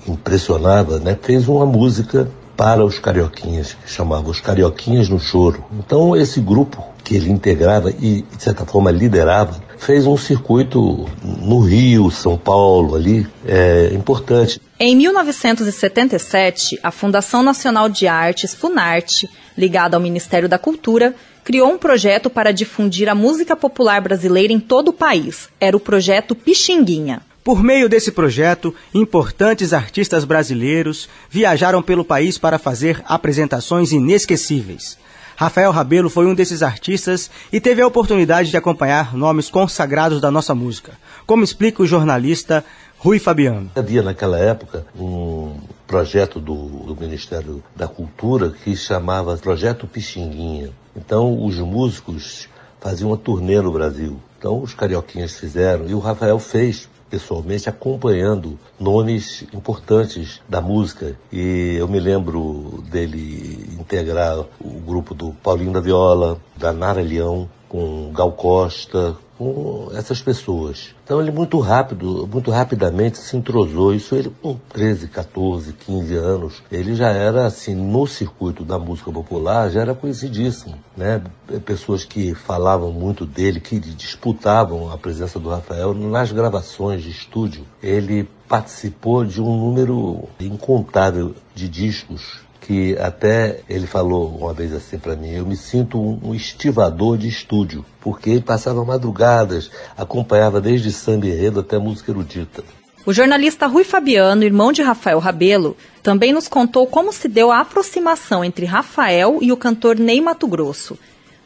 impressionava, 0.07 0.99
né, 0.99 1.17
fez 1.23 1.49
uma 1.49 1.64
música 1.64 2.31
para 2.55 2.85
os 2.85 2.99
carioquinhas, 2.99 3.73
que 3.73 3.90
chamava 3.90 4.28
Os 4.28 4.40
Carioquinhas 4.40 5.09
no 5.09 5.19
Choro. 5.19 5.64
Então 5.78 6.14
esse 6.14 6.38
grupo 6.38 6.85
que 7.02 7.14
ele 7.14 7.31
integrava 7.31 7.90
e, 7.93 8.26
de 8.37 8.43
certa 8.43 8.67
forma, 8.67 8.90
liderava, 8.90 9.59
fez 9.78 10.07
um 10.07 10.19
circuito 10.19 11.09
no 11.23 11.61
Rio, 11.61 12.11
São 12.11 12.37
Paulo, 12.37 12.95
ali, 12.95 13.26
é, 13.47 13.88
importante. 13.95 14.61
Em 14.78 14.95
1977, 14.95 16.78
a 16.83 16.90
Fundação 16.90 17.43
Nacional 17.43 17.88
de 17.88 18.07
Artes, 18.07 18.52
Funarte, 18.52 19.31
ligada 19.57 19.97
ao 19.97 20.02
Ministério 20.02 20.49
da 20.49 20.59
Cultura, 20.59 21.14
criou 21.49 21.73
um 21.73 21.78
projeto 21.78 22.28
para 22.28 22.52
difundir 22.52 23.09
a 23.09 23.14
música 23.14 23.57
popular 23.57 24.02
brasileira 24.02 24.52
em 24.52 24.61
todo 24.61 24.88
o 24.88 24.93
país. 24.93 25.49
Era 25.59 25.75
o 25.75 25.81
projeto 25.81 26.35
Pixinguinha. 26.35 27.23
Por 27.43 27.62
meio 27.62 27.88
desse 27.88 28.12
projeto, 28.12 28.75
importantes 28.93 29.73
artistas 29.73 30.26
brasileiros 30.26 31.09
viajaram 31.31 31.81
pelo 31.81 32.05
país 32.05 32.37
para 32.37 32.59
fazer 32.59 33.02
apresentações 33.07 33.93
inesquecíveis. 33.93 34.99
Rafael 35.37 35.71
Rabelo 35.71 36.11
foi 36.11 36.26
um 36.26 36.35
desses 36.35 36.62
artistas 36.62 37.31
e 37.50 37.59
teve 37.59 37.81
a 37.81 37.87
oportunidade 37.87 38.50
de 38.50 38.57
acompanhar 38.59 39.17
nomes 39.17 39.49
consagrados 39.49 40.21
da 40.21 40.31
nossa 40.31 40.55
música, 40.55 40.99
como 41.25 41.45
explica 41.45 41.83
o 41.83 41.87
jornalista 41.87 42.62
Rui 42.99 43.19
Fabiano. 43.19 43.71
Havia 43.75 44.02
naquela 44.02 44.38
época 44.38 44.85
um 44.95 45.57
projeto 45.87 46.40
do, 46.40 46.55
do 46.85 46.95
Ministério 46.95 47.62
da 47.75 47.88
Cultura 47.88 48.50
que 48.50 48.76
chamava 48.76 49.35
Projeto 49.38 49.87
Pixinguinha. 49.87 50.73
Então 50.99 51.45
os 51.45 51.59
músicos 51.59 52.49
faziam 52.81 53.11
uma 53.11 53.17
turnê 53.17 53.61
no 53.61 53.73
Brasil. 53.73 54.19
Então 54.38 54.61
os 54.61 54.75
carioquinhas 54.75 55.38
fizeram 55.38 55.88
e 55.88 55.95
o 55.95 55.99
Rafael 55.99 56.38
fez 56.38 56.88
pessoalmente 57.09 57.69
acompanhando 57.69 58.59
nomes 58.78 59.45
importantes 59.52 60.40
da 60.49 60.61
música. 60.61 61.17
E 61.33 61.76
eu 61.78 61.88
me 61.88 61.99
lembro 61.99 62.83
dele 62.90 63.76
integrar 63.78 64.40
o 64.61 64.81
grupo 64.81 65.14
do 65.14 65.33
Paulinho 65.43 65.73
da 65.73 65.81
Viola, 65.81 66.38
da 66.57 66.73
Nara 66.73 67.00
Leão, 67.00 67.49
com 67.69 68.12
Gal 68.12 68.33
Costa, 68.33 69.17
com 69.38 69.88
essas 69.95 70.21
pessoas. 70.21 70.95
Então 71.04 71.21
ele 71.21 71.30
muito 71.30 71.59
rápido, 71.61 72.28
muito 72.30 72.50
rapidamente 72.50 73.18
se 73.18 73.37
entrosou. 73.37 73.95
Isso 73.95 74.16
ele 74.16 74.30
com 74.42 74.59
13, 74.71 75.07
14, 75.09 75.73
15 75.73 76.14
anos, 76.16 76.62
ele 76.71 76.95
já 76.95 77.11
era 77.11 77.47
assim 77.47 77.75
no 77.75 78.07
circuito 78.07 78.64
da 78.64 78.78
música 78.78 79.12
popular, 79.12 79.71
já 79.71 79.80
era 79.80 79.95
conhecidíssimo, 79.95 80.75
né? 80.97 81.23
Pessoas 81.64 82.04
que 82.04 82.34
falavam 82.34 82.91
muito 82.91 83.25
dele, 83.25 83.60
que 83.60 83.78
disputavam 83.78 84.93
a 84.93 84.99
presença 84.99 85.39
do 85.39 85.49
Rafael 85.49 85.95
nas 85.95 86.32
gravações 86.32 87.02
de 87.02 87.10
estúdio. 87.10 87.65
Ele 87.80 88.28
participou 88.49 89.25
de 89.25 89.41
um 89.41 89.56
número 89.56 90.28
incontável 90.41 91.34
de 91.54 91.69
discos 91.69 92.48
que 92.69 92.99
até 92.99 93.61
ele 93.67 93.87
falou 93.87 94.28
uma 94.28 94.52
vez 94.52 94.75
assim 94.75 94.99
para 94.99 95.17
mim, 95.17 95.31
eu 95.31 95.47
me 95.47 95.57
sinto 95.57 95.99
um, 95.99 96.35
estivador 96.35 97.17
de 97.17 97.26
estúdio, 97.26 97.83
porque 97.99 98.28
ele 98.28 98.43
passava 98.43 98.85
madrugadas, 98.85 99.71
acompanhava 99.97 100.61
desde 100.61 100.93
samba 100.93 101.26
enredo 101.26 101.61
até 101.61 101.78
música 101.78 102.13
erudita. 102.13 102.63
O 103.07 103.13
jornalista 103.15 103.67
Rui 103.67 103.85
Fabiano, 103.85 104.45
irmão 104.45 104.71
de 104.71 104.83
Rafael 104.83 105.19
Rabelo, 105.19 105.78
também 106.02 106.31
nos 106.31 106.47
contou 106.47 106.87
como 106.87 107.11
se 107.11 107.26
deu 107.26 107.50
a 107.50 107.61
aproximação 107.61 108.45
entre 108.45 108.67
Rafael 108.67 109.39
e 109.41 109.50
o 109.50 109.57
cantor 109.57 109.99
Ney 109.99 110.21
Mato 110.21 110.47
Grosso, 110.47 110.99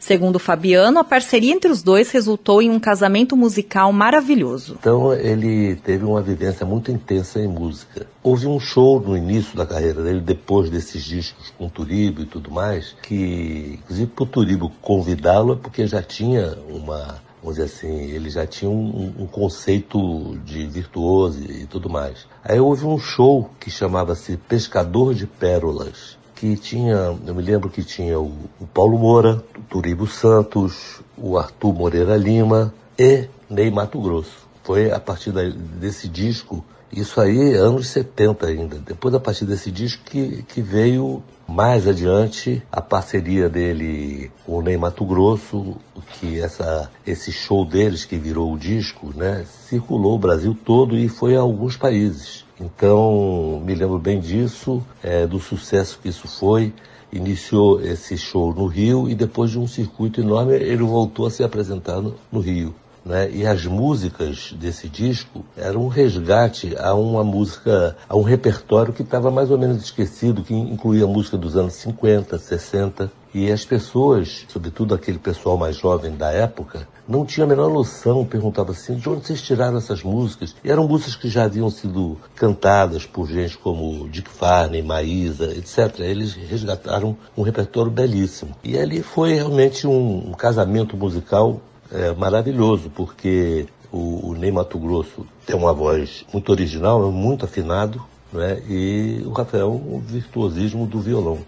Segundo 0.03 0.37
Fabiano, 0.37 0.99
a 0.99 1.03
parceria 1.05 1.53
entre 1.53 1.71
os 1.71 1.81
dois 1.81 2.11
resultou 2.11 2.61
em 2.61 2.69
um 2.69 2.77
casamento 2.77 3.37
musical 3.37 3.93
maravilhoso. 3.93 4.75
Então 4.77 5.13
ele 5.13 5.77
teve 5.77 6.03
uma 6.03 6.21
vivência 6.21 6.65
muito 6.65 6.91
intensa 6.91 7.39
em 7.39 7.47
música. 7.47 8.05
Houve 8.21 8.45
um 8.45 8.59
show 8.59 8.99
no 8.99 9.15
início 9.15 9.55
da 9.55 9.65
carreira 9.65 10.03
dele, 10.03 10.19
depois 10.19 10.69
desses 10.69 11.05
discos 11.05 11.53
com 11.57 11.69
Turibo 11.69 12.21
e 12.21 12.25
tudo 12.25 12.51
mais, 12.51 12.93
que 13.01 13.79
inclusive 13.79 14.07
para 14.07 14.23
o 14.23 14.27
Turibo 14.27 14.69
convidá-lo 14.81 15.53
é 15.53 15.55
porque 15.55 15.87
já 15.87 16.01
tinha 16.01 16.53
uma 16.67 17.21
vamos 17.41 17.55
dizer 17.55 17.73
assim, 17.73 18.11
ele 18.11 18.29
já 18.29 18.45
tinha 18.45 18.69
um, 18.69 19.13
um, 19.19 19.25
conceito 19.25 20.37
de 20.43 20.67
virtuoso 20.67 21.39
e 21.49 21.65
tudo 21.65 21.89
mais. 21.89 22.27
Aí 22.43 22.59
houve 22.59 22.85
um 22.85 22.99
show 22.99 23.49
que 23.57 23.71
chamava-se 23.71 24.35
Pescador 24.35 25.13
de 25.13 25.27
Pérolas, 25.27 26.17
que 26.43 26.57
tinha, 26.57 27.17
eu 27.25 27.33
me 27.33 27.41
lembro 27.41 27.69
que 27.69 27.85
tinha 27.85 28.19
o, 28.19 28.33
o 28.59 28.67
Paulo 28.67 28.99
Moura, 28.99 29.41
o 29.57 29.61
Turibo 29.61 30.05
Santos, 30.05 31.01
o 31.17 31.37
Arthur 31.37 31.73
Moreira 31.73 32.17
Lima 32.17 32.73
e 32.99 33.29
Ney 33.49 33.71
Mato 33.71 33.97
Grosso. 34.01 34.45
Foi 34.61 34.91
a 34.91 34.99
partir 34.99 35.31
da, 35.31 35.41
desse 35.79 36.09
disco, 36.09 36.61
isso 36.91 37.21
aí 37.21 37.53
anos 37.53 37.87
70 37.87 38.45
ainda, 38.45 38.75
depois 38.77 39.15
a 39.15 39.21
partir 39.21 39.45
desse 39.45 39.71
disco 39.71 40.03
que, 40.03 40.43
que 40.43 40.61
veio 40.61 41.23
mais 41.47 41.87
adiante 41.87 42.61
a 42.69 42.81
parceria 42.81 43.47
dele 43.47 44.29
com 44.45 44.57
o 44.57 44.61
Ney 44.61 44.75
Mato 44.75 45.05
Grosso, 45.05 45.77
que 46.19 46.41
essa, 46.41 46.91
esse 47.07 47.31
show 47.31 47.63
deles 47.63 48.03
que 48.03 48.17
virou 48.17 48.51
o 48.51 48.59
disco, 48.59 49.13
né, 49.15 49.45
circulou 49.69 50.15
o 50.15 50.19
Brasil 50.19 50.57
todo 50.65 50.97
e 50.97 51.07
foi 51.07 51.37
a 51.37 51.39
alguns 51.39 51.77
países. 51.77 52.42
Então, 52.59 53.61
me 53.65 53.73
lembro 53.73 53.97
bem 53.97 54.19
disso, 54.19 54.83
é, 55.01 55.25
do 55.25 55.39
sucesso 55.39 55.99
que 56.01 56.09
isso 56.09 56.27
foi. 56.27 56.73
Iniciou 57.11 57.81
esse 57.81 58.17
show 58.17 58.53
no 58.53 58.65
Rio 58.65 59.09
e 59.09 59.15
depois 59.15 59.51
de 59.51 59.59
um 59.59 59.67
circuito 59.67 60.21
enorme, 60.21 60.55
ele 60.55 60.83
voltou 60.83 61.27
a 61.27 61.31
se 61.31 61.43
apresentar 61.43 62.01
no, 62.01 62.15
no 62.31 62.39
Rio. 62.39 62.73
Né? 63.05 63.29
E 63.31 63.45
as 63.45 63.65
músicas 63.65 64.53
desse 64.53 64.87
disco 64.87 65.43
eram 65.57 65.85
um 65.85 65.87
resgate 65.87 66.75
a 66.77 66.93
uma 66.93 67.23
música, 67.23 67.97
a 68.07 68.15
um 68.15 68.21
repertório 68.21 68.93
que 68.93 69.01
estava 69.01 69.29
mais 69.29 69.51
ou 69.51 69.57
menos 69.57 69.83
esquecido, 69.83 70.43
que 70.43 70.53
incluía 70.53 71.05
música 71.05 71.37
dos 71.37 71.57
anos 71.57 71.73
50, 71.73 72.37
60. 72.37 73.11
E 73.33 73.51
as 73.51 73.65
pessoas, 73.65 74.45
sobretudo 74.47 74.93
aquele 74.93 75.17
pessoal 75.17 75.57
mais 75.57 75.75
jovem 75.75 76.15
da 76.15 76.31
época, 76.31 76.87
não 77.07 77.25
tinha 77.25 77.45
a 77.45 77.47
menor 77.47 77.69
noção, 77.69 78.25
perguntava 78.25 78.71
assim, 78.71 78.95
de 78.95 79.09
onde 79.09 79.25
vocês 79.25 79.41
tiraram 79.41 79.77
essas 79.77 80.03
músicas? 80.03 80.55
E 80.63 80.71
eram 80.71 80.87
músicas 80.87 81.15
que 81.15 81.29
já 81.29 81.43
haviam 81.43 81.69
sido 81.69 82.17
cantadas 82.35 83.05
por 83.05 83.27
gente 83.27 83.57
como 83.57 84.07
Dick 84.09 84.29
Farney, 84.29 84.81
Maísa, 84.81 85.51
etc. 85.55 85.99
Eles 85.99 86.33
resgataram 86.33 87.17
um 87.37 87.41
repertório 87.41 87.91
belíssimo. 87.91 88.55
E 88.63 88.77
ali 88.77 89.01
foi 89.01 89.33
realmente 89.33 89.85
um, 89.85 90.29
um 90.29 90.33
casamento 90.33 90.95
musical 90.95 91.61
é, 91.91 92.13
maravilhoso, 92.13 92.89
porque 92.89 93.67
o, 93.91 94.29
o 94.29 94.33
Ney 94.33 94.51
Mato 94.51 94.79
Grosso 94.79 95.25
tem 95.45 95.55
uma 95.55 95.73
voz 95.73 96.25
muito 96.33 96.51
original, 96.51 97.11
muito 97.11 97.45
afinado, 97.45 98.01
né? 98.31 98.61
e 98.67 99.21
o 99.25 99.31
Rafael, 99.31 99.69
o 99.69 100.01
virtuosismo 100.05 100.87
do 100.87 100.99
violão. 100.99 101.39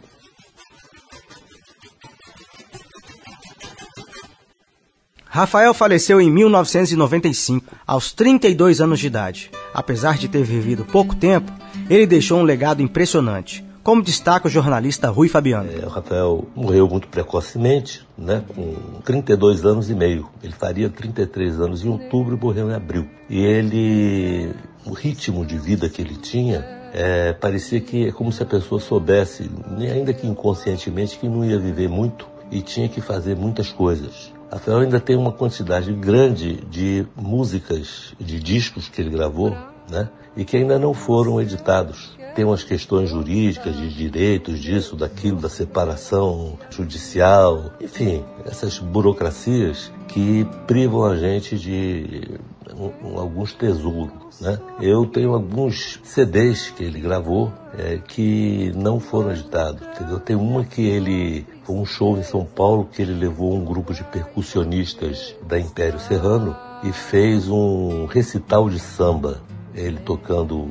Rafael 5.35 5.73
faleceu 5.73 6.21
em 6.21 6.31
1995, 6.31 7.75
aos 7.85 8.13
32 8.13 8.79
anos 8.79 9.01
de 9.01 9.07
idade. 9.07 9.51
Apesar 9.73 10.17
de 10.17 10.29
ter 10.29 10.45
vivido 10.45 10.85
pouco 10.85 11.13
tempo, 11.13 11.51
ele 11.89 12.07
deixou 12.07 12.39
um 12.39 12.43
legado 12.43 12.81
impressionante, 12.81 13.61
como 13.83 14.01
destaca 14.01 14.47
o 14.47 14.49
jornalista 14.49 15.09
Rui 15.09 15.27
Fabiano. 15.27 15.69
É, 15.69 15.85
o 15.85 15.89
Rafael 15.89 16.47
morreu 16.55 16.87
muito 16.87 17.09
precocemente, 17.09 18.07
né, 18.17 18.45
com 18.55 18.75
32 19.03 19.65
anos 19.65 19.89
e 19.89 19.93
meio. 19.93 20.29
Ele 20.41 20.53
faria 20.53 20.89
33 20.89 21.59
anos 21.59 21.83
em 21.83 21.89
outubro 21.89 22.37
e 22.37 22.39
morreu 22.39 22.69
em 22.69 22.73
abril. 22.73 23.05
E 23.29 23.43
ele, 23.43 24.53
o 24.85 24.93
ritmo 24.93 25.45
de 25.45 25.57
vida 25.57 25.89
que 25.89 26.01
ele 26.01 26.15
tinha, 26.15 26.65
é, 26.93 27.33
parecia 27.33 27.81
que 27.81 28.07
é 28.07 28.11
como 28.13 28.31
se 28.31 28.41
a 28.41 28.45
pessoa 28.45 28.79
soubesse, 28.79 29.51
ainda 29.81 30.13
que 30.13 30.25
inconscientemente, 30.25 31.19
que 31.19 31.27
não 31.27 31.43
ia 31.43 31.59
viver 31.59 31.89
muito 31.89 32.25
e 32.49 32.61
tinha 32.61 32.87
que 32.87 33.01
fazer 33.01 33.35
muitas 33.35 33.69
coisas 33.69 34.33
Rafael 34.55 34.79
ainda 34.79 35.01
tem 35.01 35.17
uma 35.17 35.33
quantidade 35.33 35.91
grande 35.91 36.55
de 36.69 37.05
músicas, 37.13 38.13
de 38.17 38.39
discos 38.39 38.87
que 38.87 39.01
ele 39.01 39.09
gravou, 39.09 39.51
né? 39.89 40.09
E 40.35 40.45
que 40.45 40.55
ainda 40.55 40.79
não 40.79 40.93
foram 40.93 41.41
editados 41.41 42.15
tem 42.35 42.43
umas 42.43 42.63
questões 42.63 43.09
jurídicas, 43.09 43.77
de 43.77 43.87
direitos, 43.87 44.59
disso, 44.59 44.97
daquilo, 44.97 45.39
da 45.39 45.47
separação 45.47 46.59
judicial, 46.69 47.71
enfim, 47.79 48.25
essas 48.45 48.77
burocracias 48.77 49.89
que 50.09 50.45
privam 50.67 51.05
a 51.05 51.15
gente 51.15 51.57
de 51.57 52.37
um, 52.73 53.19
alguns 53.19 53.53
tesouros. 53.53 54.39
Né? 54.41 54.59
Eu 54.81 55.05
tenho 55.05 55.33
alguns 55.33 55.99
CDs 56.03 56.69
que 56.69 56.83
ele 56.83 56.99
gravou 56.99 57.51
é, 57.77 57.97
que 57.97 58.71
não 58.75 58.99
foram 58.99 59.31
editados. 59.31 59.81
Entendeu? 59.87 60.19
Tem 60.19 60.35
uma 60.35 60.63
que 60.63 60.85
ele 60.85 61.45
foi 61.63 61.75
um 61.75 61.85
show 61.85 62.17
em 62.17 62.23
São 62.23 62.45
Paulo 62.45 62.89
que 62.91 63.01
ele 63.01 63.13
levou 63.13 63.55
um 63.55 63.65
grupo 63.65 63.93
de 63.93 64.03
percussionistas 64.03 65.35
da 65.47 65.59
Império 65.59 65.99
Serrano 65.99 66.55
e 66.83 66.91
fez 66.91 67.49
um 67.49 68.05
recital 68.05 68.69
de 68.69 68.79
samba. 68.79 69.41
Ele 69.73 69.97
tocando 69.99 70.69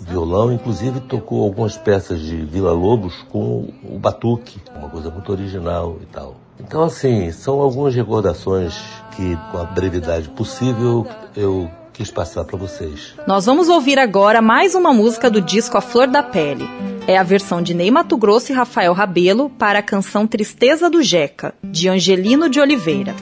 violão, 0.00 0.52
inclusive 0.52 1.00
tocou 1.00 1.44
algumas 1.44 1.78
peças 1.78 2.20
de 2.20 2.36
Vila 2.44 2.72
Lobos 2.72 3.22
com 3.30 3.72
o 3.82 3.98
batuque, 3.98 4.60
uma 4.76 4.90
coisa 4.90 5.10
muito 5.10 5.32
original 5.32 5.96
e 6.02 6.06
tal. 6.06 6.43
Então, 6.58 6.84
assim, 6.84 7.30
são 7.30 7.60
algumas 7.60 7.94
recordações 7.94 8.74
que, 9.16 9.36
com 9.50 9.58
a 9.58 9.64
brevidade 9.64 10.28
possível, 10.30 11.06
eu 11.36 11.70
quis 11.92 12.10
passar 12.10 12.44
para 12.44 12.58
vocês. 12.58 13.14
Nós 13.26 13.46
vamos 13.46 13.68
ouvir 13.68 13.98
agora 13.98 14.42
mais 14.42 14.74
uma 14.74 14.92
música 14.92 15.30
do 15.30 15.40
disco 15.40 15.78
A 15.78 15.80
Flor 15.80 16.08
da 16.08 16.22
Pele. 16.22 16.68
É 17.06 17.16
a 17.16 17.22
versão 17.22 17.62
de 17.62 17.74
Ney 17.74 17.90
Mato 17.90 18.16
Grosso 18.16 18.50
e 18.50 18.54
Rafael 18.54 18.92
Rabelo 18.92 19.48
para 19.50 19.78
a 19.78 19.82
canção 19.82 20.26
Tristeza 20.26 20.90
do 20.90 21.02
Jeca, 21.02 21.54
de 21.62 21.88
Angelino 21.88 22.48
de 22.48 22.60
Oliveira. 22.60 23.14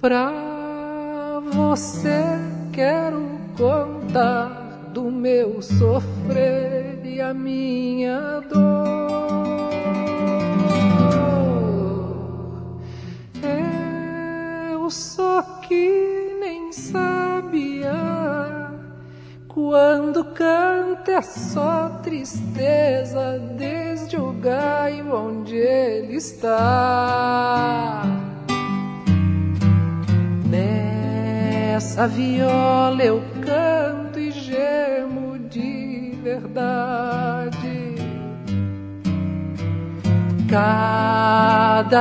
Pra 0.00 0.39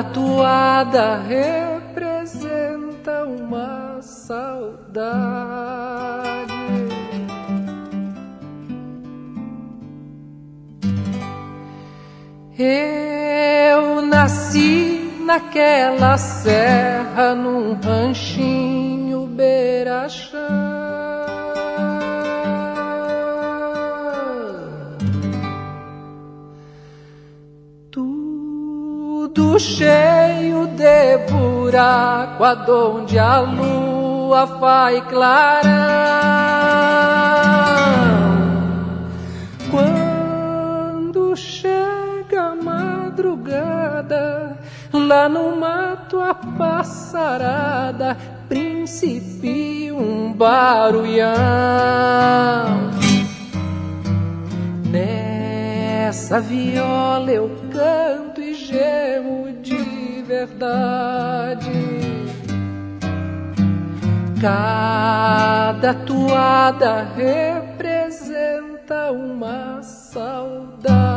Cada 0.09 0.13
toada 0.13 1.17
saudade. 4.01 5.09
Eu 12.57 14.01
nasci 14.01 15.11
naquela 15.25 16.17
serra, 16.17 17.35
num 17.35 17.73
ranchinho 17.73 17.98
cheio 30.09 30.67
de 30.67 31.17
buraco, 31.29 32.43
aonde 32.43 33.17
a 33.19 33.39
lua 33.39 34.47
faz 34.59 35.01
clarão. 35.03 35.69
Quando 39.71 41.35
chega 41.35 42.41
a 42.41 42.55
madrugada, 42.55 44.57
lá 44.91 45.29
no 45.29 45.55
mato 45.55 46.19
a 46.19 46.33
passarada, 46.33 48.17
príncipe 48.47 49.91
um 49.91 50.33
barulhão. 50.33 51.29
Nessa 54.91 56.39
viola 56.39 57.31
eu 57.31 57.51
canto 57.71 58.41
e 58.41 58.55
gemo 58.55 59.51
de 59.61 59.88
verdade. 60.29 61.71
Cada 64.39 65.93
toada 66.05 67.07
representa 67.15 69.11
uma 69.11 69.81
saudade. 69.81 71.09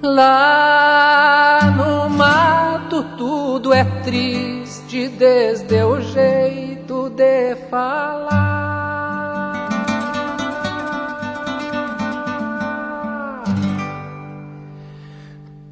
Lá 0.00 1.74
no 1.76 2.08
mato 2.08 3.02
tudo 3.18 3.74
é 3.74 3.84
triste, 4.04 5.08
desde 5.08 5.82
o 5.82 6.00
jeito 6.00 7.10
de 7.10 7.56
falar. 7.68 8.51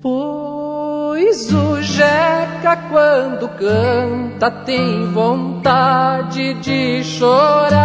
Pois 0.03 1.53
o 1.53 1.83
Jeca 1.83 2.75
quando 2.89 3.47
canta 3.51 4.51
tem 4.51 5.13
vontade 5.13 6.55
de 6.55 7.05
chorar. 7.05 7.77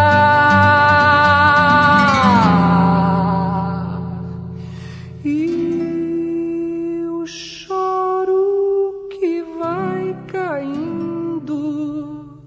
E 5.26 7.06
o 7.12 7.28
choro 7.28 9.10
que 9.10 9.44
vai 9.60 10.16
caindo 10.28 12.40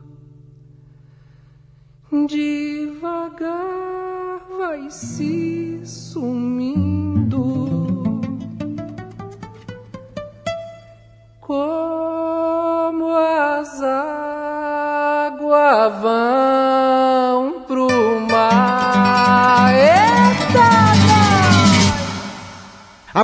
devagar 2.26 3.50
vai 4.58 4.90
se 4.90 5.82
sumindo. 5.84 6.97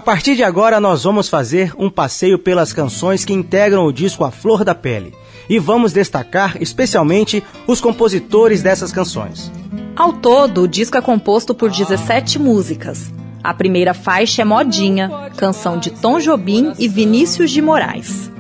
Partir 0.05 0.37
de 0.37 0.45
agora, 0.45 0.79
nós 0.79 1.05
vamos 1.05 1.31
fazer 1.31 1.73
um 1.79 1.89
passeio 1.89 2.39
pelas 2.39 2.75
canções 2.75 3.25
que 3.25 3.33
integram 3.33 3.87
o 3.87 3.93
disco 3.93 4.23
A 4.23 4.31
Flor 4.31 4.63
da 4.63 4.75
Pele. 4.75 5.15
E 5.49 5.59
vamos 5.59 5.95
destacar 5.95 6.59
especialmente 6.61 7.43
os 7.67 7.81
compositores 7.81 8.63
dessas 8.63 8.93
canções. 8.93 9.51
Ao 9.97 10.13
todo, 10.13 10.63
o 10.63 10.69
disco 10.69 10.99
é 10.99 11.01
composto 11.01 11.55
por 11.55 11.71
17 11.71 12.39
músicas, 12.39 13.13
a 13.43 13.55
primeira 13.55 13.95
faixa 13.95 14.43
é 14.43 14.45
Modinha, 14.45 15.11
canção 15.37 15.79
de 15.79 15.91
Tom 15.91 16.19
Jobim 16.19 16.75
e 16.79 16.87
Vinícius 16.87 17.51
de 17.51 17.63
Moraes. 17.63 18.31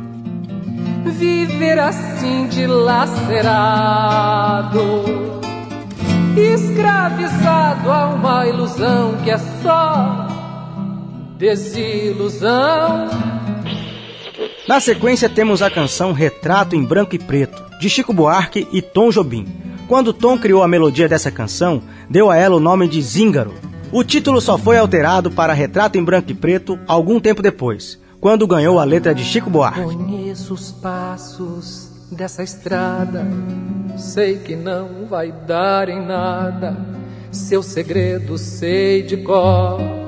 Viver 1.04 1.78
assim 1.78 2.46
dilacerado, 2.48 3.00
escravizado 6.36 7.90
a 7.90 8.08
uma 8.14 8.46
ilusão 8.46 9.14
que 9.22 9.30
é 9.30 9.38
só 9.62 10.33
desilusão. 11.36 13.08
Na 14.68 14.80
sequência 14.80 15.28
temos 15.28 15.62
a 15.62 15.70
canção 15.70 16.12
Retrato 16.12 16.74
em 16.74 16.82
Branco 16.82 17.14
e 17.14 17.18
Preto, 17.18 17.62
de 17.78 17.90
Chico 17.90 18.12
Buarque 18.12 18.66
e 18.72 18.80
Tom 18.80 19.10
Jobim. 19.10 19.46
Quando 19.86 20.14
Tom 20.14 20.38
criou 20.38 20.62
a 20.62 20.68
melodia 20.68 21.08
dessa 21.08 21.30
canção, 21.30 21.82
deu 22.08 22.30
a 22.30 22.36
ela 22.36 22.56
o 22.56 22.60
nome 22.60 22.88
de 22.88 23.00
Zíngaro. 23.02 23.52
O 23.92 24.02
título 24.02 24.40
só 24.40 24.56
foi 24.56 24.78
alterado 24.78 25.30
para 25.30 25.52
Retrato 25.52 25.98
em 25.98 26.04
Branco 26.04 26.30
e 26.30 26.34
Preto 26.34 26.78
algum 26.86 27.20
tempo 27.20 27.42
depois, 27.42 28.00
quando 28.20 28.46
ganhou 28.46 28.78
a 28.78 28.84
letra 28.84 29.14
de 29.14 29.22
Chico 29.22 29.50
Buarque. 29.50 29.82
Conheço 29.82 30.54
os 30.54 30.72
passos 30.72 31.90
dessa 32.10 32.42
estrada, 32.42 33.26
sei 33.96 34.38
que 34.38 34.56
não 34.56 35.06
vai 35.06 35.30
dar 35.30 35.88
em 35.88 36.04
nada, 36.04 36.76
seu 37.30 37.62
segredo 37.62 38.38
sei 38.38 39.02
de 39.02 39.18
cor. 39.18 40.03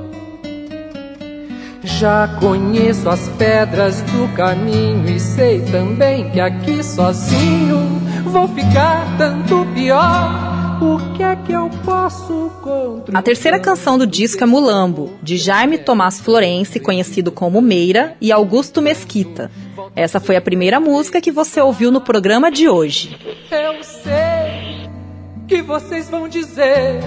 Já 1.99 2.29
conheço 2.29 3.09
as 3.09 3.27
pedras 3.39 4.03
do 4.03 4.29
caminho 4.35 5.09
e 5.09 5.19
sei 5.19 5.61
também 5.63 6.31
que 6.31 6.39
aqui 6.39 6.85
sozinho 6.85 7.79
vou 8.25 8.47
ficar 8.49 9.17
tanto 9.17 9.67
pior. 9.75 10.79
O 10.83 11.17
que 11.17 11.23
é 11.23 11.35
que 11.37 11.53
eu 11.53 11.71
posso 11.87 12.53
contra? 12.63 13.19
A 13.19 13.23
terceira 13.23 13.59
canção 13.59 13.97
do 13.97 14.07
disco 14.07 14.45
é 14.45 14.47
Mulambo, 14.47 15.11
de 15.23 15.39
Jaime 15.39 15.79
Tomás 15.79 16.21
Florense, 16.21 16.79
conhecido 16.79 17.33
como 17.33 17.63
Meira, 17.63 18.15
e 18.21 18.31
Augusto 18.31 18.83
Mesquita. 18.83 19.51
Essa 19.95 20.21
foi 20.21 20.37
a 20.37 20.41
primeira 20.43 20.79
música 20.79 21.19
que 21.19 21.33
você 21.33 21.63
ouviu 21.63 21.91
no 21.91 22.03
programa 22.03 22.51
de 22.51 22.69
hoje. 22.69 23.17
Eu 23.51 23.83
sei 23.83 24.91
que 25.49 25.63
vocês 25.63 26.11
vão 26.11 26.29
dizer 26.29 27.01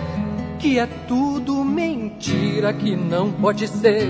que 0.58 0.80
é 0.80 0.88
tudo 1.08 1.64
mentira, 1.64 2.74
que 2.74 2.96
não 2.96 3.32
pode 3.32 3.68
ser. 3.68 4.10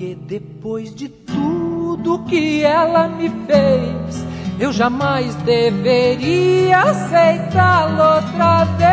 Porque 0.00 0.16
depois 0.26 0.94
de 0.94 1.10
tudo 1.10 2.24
que 2.24 2.62
ela 2.62 3.06
me 3.06 3.28
fez, 3.28 4.24
eu 4.58 4.72
jamais 4.72 5.34
deveria 5.34 6.78
aceitá-lo 6.78 8.16
outra 8.16 8.64
vez. 8.78 8.88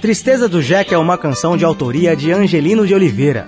Tristeza 0.00 0.48
do 0.48 0.62
Jack 0.62 0.94
é 0.94 0.96
uma 0.96 1.18
canção 1.18 1.54
de 1.54 1.66
autoria 1.66 2.16
de 2.16 2.32
Angelino 2.32 2.86
de 2.86 2.94
Oliveira. 2.94 3.46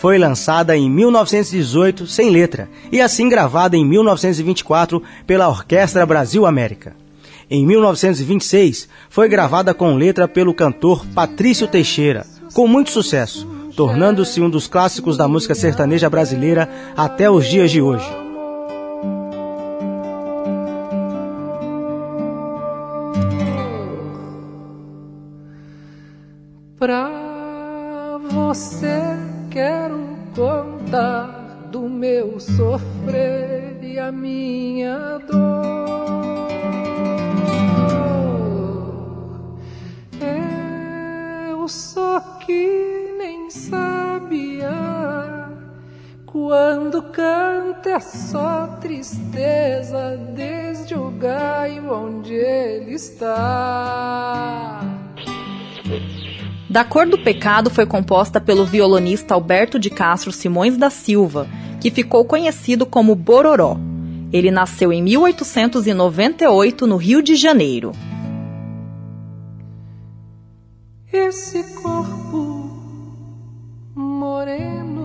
Foi 0.00 0.18
lançada 0.18 0.76
em 0.76 0.90
1918 0.90 2.08
sem 2.08 2.28
letra 2.28 2.68
e 2.90 3.00
assim 3.00 3.28
gravada 3.28 3.76
em 3.76 3.86
1924 3.86 5.00
pela 5.24 5.48
Orquestra 5.48 6.04
Brasil 6.04 6.44
América. 6.44 6.96
Em 7.48 7.64
1926 7.64 8.88
foi 9.08 9.28
gravada 9.28 9.72
com 9.72 9.94
letra 9.94 10.26
pelo 10.26 10.52
cantor 10.52 11.06
Patrício 11.14 11.68
Teixeira, 11.68 12.26
com 12.52 12.66
muito 12.66 12.90
sucesso, 12.90 13.54
tornando-se 13.76 14.40
um 14.40 14.48
dos 14.48 14.66
clássicos 14.66 15.18
da 15.18 15.28
música 15.28 15.54
sertaneja 15.54 16.08
brasileira 16.08 16.68
até 16.96 17.30
os 17.30 17.46
dias 17.46 17.70
de 17.70 17.82
hoje. 17.82 18.10
Pra 26.78 28.18
você 28.30 29.02
quero 29.50 30.00
contar 30.34 31.68
do 31.70 31.82
meu 31.82 32.40
sofrer 32.40 33.78
e 33.82 33.98
a 33.98 34.10
minha 34.10 35.18
dor. 35.18 35.66
Eu 41.50 41.68
só 41.68 42.20
que 42.46 42.85
quando 46.46 47.02
canta 47.02 47.90
é 47.90 47.98
só 47.98 48.68
tristeza 48.80 50.16
desde 50.32 50.94
o 50.94 51.10
gaio 51.10 51.92
onde 51.92 52.34
ele 52.34 52.92
está. 52.92 54.80
Da 56.70 56.84
Cor 56.84 57.08
do 57.08 57.18
Pecado 57.18 57.68
foi 57.68 57.84
composta 57.84 58.40
pelo 58.40 58.64
violonista 58.64 59.34
Alberto 59.34 59.76
de 59.76 59.90
Castro 59.90 60.30
Simões 60.30 60.76
da 60.76 60.88
Silva, 60.88 61.48
que 61.80 61.90
ficou 61.90 62.24
conhecido 62.24 62.86
como 62.86 63.16
Bororó. 63.16 63.76
Ele 64.32 64.52
nasceu 64.52 64.92
em 64.92 65.02
1898 65.02 66.86
no 66.86 66.96
Rio 66.96 67.20
de 67.22 67.34
Janeiro. 67.34 67.90
Esse 71.12 71.64
corpo 71.82 72.46
moreno, 73.96 74.95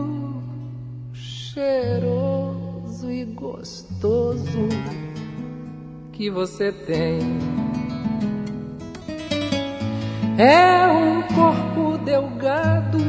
cheiroso 1.54 3.12
e 3.12 3.26
gostoso 3.26 4.70
que 6.14 6.30
você 6.30 6.72
tem 6.72 7.20
é 10.38 10.88
um 10.88 11.22
corpo 11.24 11.98
delgado 12.06 13.00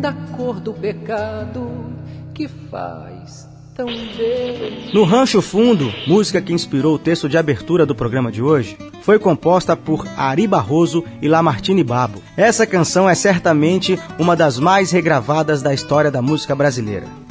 da 0.00 0.12
cor 0.36 0.58
do 0.58 0.72
pecado 0.72 1.92
que 2.34 2.48
faz 2.48 3.48
tão 3.76 3.86
bem. 3.86 4.90
No 4.92 5.04
Rancho 5.04 5.40
Fundo, 5.40 5.92
música 6.04 6.42
que 6.42 6.52
inspirou 6.52 6.96
o 6.96 6.98
texto 6.98 7.28
de 7.28 7.38
abertura 7.38 7.86
do 7.86 7.94
programa 7.94 8.32
de 8.32 8.42
hoje, 8.42 8.76
foi 9.02 9.20
composta 9.20 9.76
por 9.76 10.04
Ari 10.16 10.48
Barroso 10.48 11.04
e 11.22 11.28
Lamartine 11.28 11.84
Babo. 11.84 12.20
Essa 12.36 12.66
canção 12.66 13.08
é 13.08 13.14
certamente 13.14 13.96
uma 14.18 14.34
das 14.34 14.58
mais 14.58 14.90
regravadas 14.90 15.62
da 15.62 15.72
história 15.72 16.10
da 16.10 16.20
música 16.20 16.56
brasileira. 16.56 17.27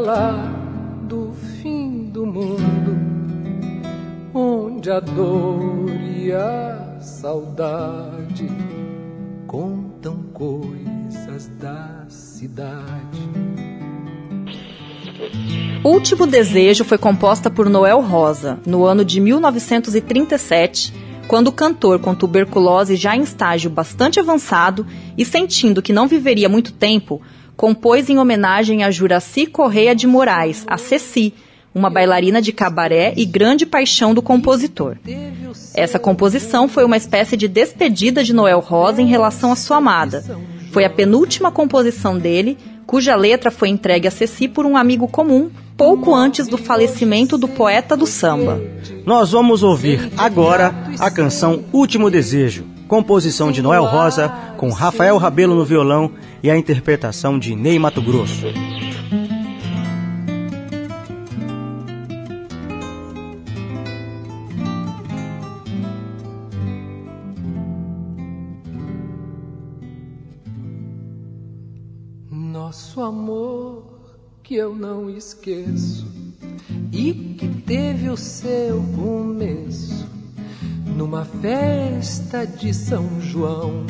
Lá 0.00 0.32
do 1.02 1.32
fim 1.32 2.10
do 2.10 2.26
mundo, 2.26 2.96
onde 4.34 4.90
a 4.90 5.00
dor 5.00 5.90
e 5.90 6.32
a 6.32 6.98
saudade 7.00 8.48
contam 9.46 10.22
coisas 10.32 11.48
da 11.58 12.04
cidade. 12.08 13.20
Último 15.84 16.26
Desejo 16.26 16.84
foi 16.84 16.96
composta 16.96 17.50
por 17.50 17.68
Noel 17.68 18.00
Rosa, 18.00 18.58
no 18.66 18.84
ano 18.84 19.04
de 19.04 19.20
1937, 19.20 20.94
quando 21.28 21.48
o 21.48 21.52
cantor 21.52 21.98
com 21.98 22.14
tuberculose 22.14 22.96
já 22.96 23.14
em 23.16 23.22
estágio 23.22 23.70
bastante 23.70 24.18
avançado 24.18 24.86
e 25.16 25.24
sentindo 25.24 25.82
que 25.82 25.92
não 25.92 26.08
viveria 26.08 26.48
muito 26.48 26.72
tempo, 26.72 27.20
compôs 27.60 28.08
em 28.08 28.18
homenagem 28.18 28.84
a 28.84 28.90
Juraci 28.90 29.44
Correia 29.44 29.94
de 29.94 30.06
Moraes, 30.06 30.64
a 30.66 30.78
Ceci, 30.78 31.34
uma 31.74 31.90
bailarina 31.90 32.40
de 32.40 32.54
cabaré 32.54 33.12
e 33.18 33.26
grande 33.26 33.66
paixão 33.66 34.14
do 34.14 34.22
compositor. 34.22 34.96
Essa 35.74 35.98
composição 35.98 36.66
foi 36.66 36.86
uma 36.86 36.96
espécie 36.96 37.36
de 37.36 37.46
despedida 37.46 38.24
de 38.24 38.32
Noel 38.32 38.60
Rosa 38.60 39.02
em 39.02 39.06
relação 39.06 39.52
à 39.52 39.56
sua 39.56 39.76
amada. 39.76 40.24
Foi 40.72 40.86
a 40.86 40.90
penúltima 40.90 41.52
composição 41.52 42.18
dele, 42.18 42.56
cuja 42.86 43.14
letra 43.14 43.50
foi 43.50 43.68
entregue 43.68 44.08
a 44.08 44.10
Ceci 44.10 44.48
por 44.48 44.64
um 44.64 44.74
amigo 44.74 45.06
comum, 45.06 45.50
pouco 45.76 46.14
antes 46.14 46.48
do 46.48 46.56
falecimento 46.56 47.36
do 47.36 47.46
poeta 47.46 47.94
do 47.94 48.06
samba. 48.06 48.58
Nós 49.04 49.32
vamos 49.32 49.62
ouvir 49.62 50.10
agora 50.16 50.74
a 50.98 51.10
canção 51.10 51.62
Último 51.74 52.10
Desejo, 52.10 52.64
composição 52.88 53.52
de 53.52 53.60
Noel 53.60 53.84
Rosa, 53.84 54.32
com 54.56 54.70
Rafael 54.70 55.18
Rabelo 55.18 55.54
no 55.54 55.64
violão 55.64 56.10
e 56.42 56.50
a 56.50 56.56
interpretação 56.56 57.38
de 57.38 57.54
Ney 57.54 57.78
Mato 57.78 58.00
Grosso. 58.00 58.46
Nosso 72.30 73.00
amor 73.00 73.84
que 74.42 74.54
eu 74.54 74.74
não 74.74 75.10
esqueço 75.10 76.06
e 76.92 77.12
que 77.38 77.48
teve 77.62 78.08
o 78.08 78.16
seu 78.16 78.82
começo 78.96 80.08
numa 80.96 81.24
festa 81.24 82.46
de 82.46 82.74
São 82.74 83.20
João. 83.20 83.84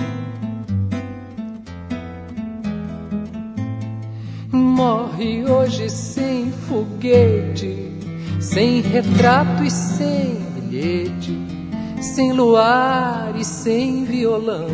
Morre 5.21 5.45
hoje 5.45 5.91
sem 5.91 6.51
foguete, 6.51 7.93
sem 8.41 8.81
retrato 8.81 9.63
e 9.63 9.71
sem 9.71 10.37
bilhete, 10.55 11.39
sem 12.01 12.33
luar 12.33 13.35
e 13.39 13.45
sem 13.45 14.07
violão. 14.07 14.67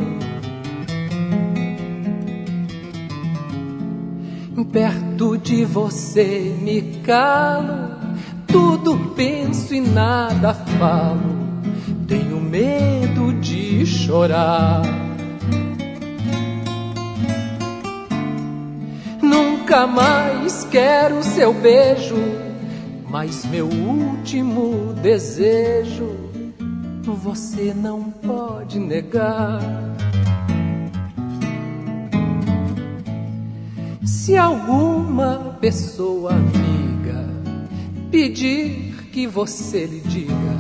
Perto 4.71 5.37
de 5.37 5.65
você 5.65 6.55
me 6.61 7.01
calo, 7.03 7.97
tudo 8.47 9.15
penso 9.17 9.75
e 9.75 9.81
nada 9.81 10.55
falo. 10.55 11.35
Tenho 12.07 12.41
medo 12.41 13.33
de 13.41 13.85
chorar. 13.85 15.06
Nunca 19.67 19.85
mais 19.85 20.63
quero 20.71 21.25
seu 21.25 21.53
beijo, 21.53 22.15
mas 23.11 23.45
meu 23.47 23.67
último 23.67 24.93
desejo 25.03 26.09
você 27.03 27.75
não 27.75 28.05
pode 28.05 28.79
negar. 28.79 29.61
Se 34.05 34.37
alguma 34.37 35.57
pessoa 35.61 36.31
amiga 36.31 37.29
pedir 38.09 39.09
que 39.11 39.27
você 39.27 39.85
lhe 39.85 39.99
diga 39.99 40.57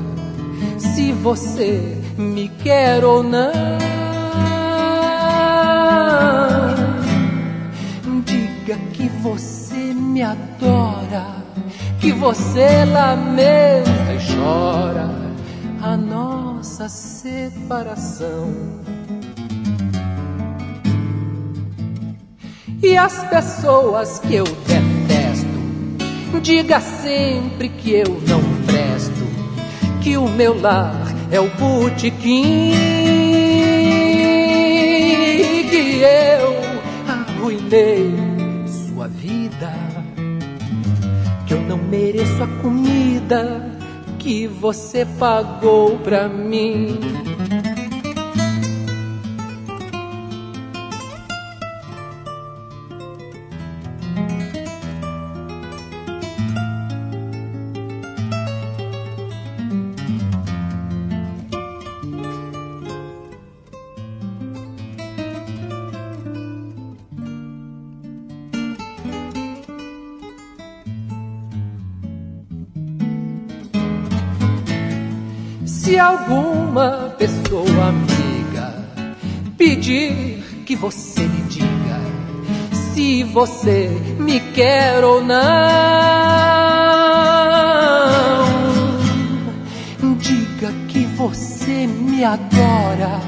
se 0.78 1.12
você 1.12 1.80
me 2.18 2.48
quer 2.48 3.04
ou 3.04 3.22
não, 3.22 3.85
adora, 10.26 11.26
que 12.00 12.12
você 12.12 12.84
lamenta 12.84 14.12
e 14.12 14.34
chora 14.34 15.08
a 15.82 15.96
nossa 15.96 16.88
separação. 16.88 18.52
E 22.82 22.96
as 22.96 23.24
pessoas 23.28 24.18
que 24.18 24.34
eu 24.34 24.44
detesto, 24.44 26.40
diga 26.42 26.80
sempre 26.80 27.68
que 27.68 27.92
eu 27.92 28.20
não 28.26 28.42
presto, 28.66 29.26
que 30.02 30.16
o 30.16 30.28
meu 30.28 30.60
lar 30.60 31.06
é 31.30 31.40
o 31.40 31.48
botequim, 31.50 32.72
que 35.70 36.00
eu 36.02 36.56
arruinei 37.08 38.25
mereço 41.88 42.42
a 42.42 42.46
comida 42.62 43.78
que 44.18 44.46
você 44.46 45.06
pagou 45.18 45.98
pra 45.98 46.28
mim. 46.28 46.98
Você 80.76 81.22
lhe 81.22 81.42
diga 81.48 82.00
se 82.92 83.24
você 83.24 83.88
me 84.18 84.40
quer 84.40 85.04
ou 85.04 85.22
não, 85.22 85.36
diga 90.18 90.72
que 90.88 91.04
você 91.16 91.86
me 91.86 92.24
adora, 92.24 93.20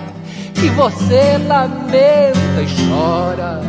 que 0.55 0.69
você 0.71 1.39
lamenta 1.47 2.63
e 2.63 2.89
chora 2.89 3.61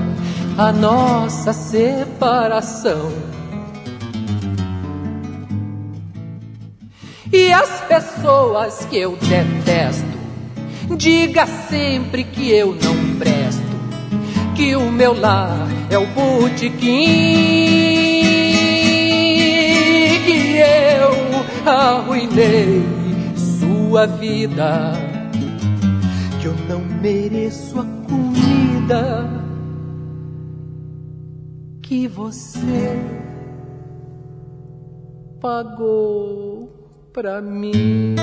a 0.57 0.71
nossa 0.71 1.53
separação. 1.53 3.11
E 7.31 7.53
as 7.53 7.81
pessoas 7.81 8.85
que 8.85 8.97
eu 8.97 9.17
detesto, 9.17 10.17
diga 10.97 11.45
sempre 11.45 12.23
que 12.23 12.49
eu 12.49 12.75
não 12.83 13.17
presto, 13.17 13.68
que 14.59 14.75
o 14.75 14.91
meu 14.91 15.17
lar 15.17 15.69
é 15.89 15.97
o 15.97 16.05
botequim, 16.07 16.75
que 20.25 20.57
eu 20.57 21.71
arruinei 21.71 22.83
sua 23.37 24.05
vida, 24.05 24.91
que 26.41 26.47
eu 26.47 26.55
não 26.67 26.81
mereço 27.01 27.79
a 27.79 27.85
comida 28.05 29.29
que 31.81 32.05
você 32.05 32.99
pagou 35.39 36.69
pra 37.13 37.41
mim. 37.41 38.15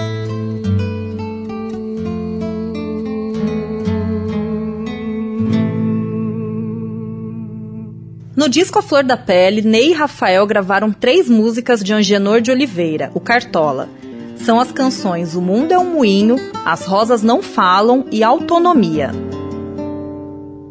No 8.46 8.50
disco 8.50 8.78
A 8.78 8.82
Flor 8.82 9.02
da 9.02 9.16
Pele, 9.16 9.60
Ney 9.60 9.90
e 9.90 9.92
Rafael 9.92 10.46
gravaram 10.46 10.92
três 10.92 11.28
músicas 11.28 11.82
de 11.82 11.92
Angenor 11.92 12.40
de 12.40 12.52
Oliveira, 12.52 13.10
o 13.12 13.18
Cartola. 13.18 13.88
São 14.36 14.60
as 14.60 14.70
canções 14.70 15.34
O 15.34 15.42
Mundo 15.42 15.72
é 15.72 15.78
um 15.80 15.94
Moinho, 15.94 16.36
As 16.64 16.86
Rosas 16.86 17.24
Não 17.24 17.42
Falam 17.42 18.04
e 18.12 18.22
Autonomia. 18.22 19.10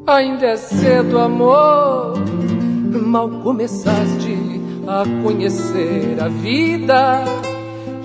Ainda 0.08 0.46
é 0.46 0.56
cedo, 0.56 1.20
amor, 1.20 2.14
mal 2.94 3.30
começaste 3.42 4.38
a 4.88 5.04
conhecer 5.22 6.18
a 6.22 6.30
vida 6.30 7.26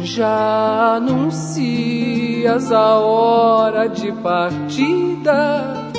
já 0.02 0.96
anuncias 0.96 2.72
a 2.72 2.98
hora 2.98 3.86
de 3.86 4.10
partida, 4.14 5.92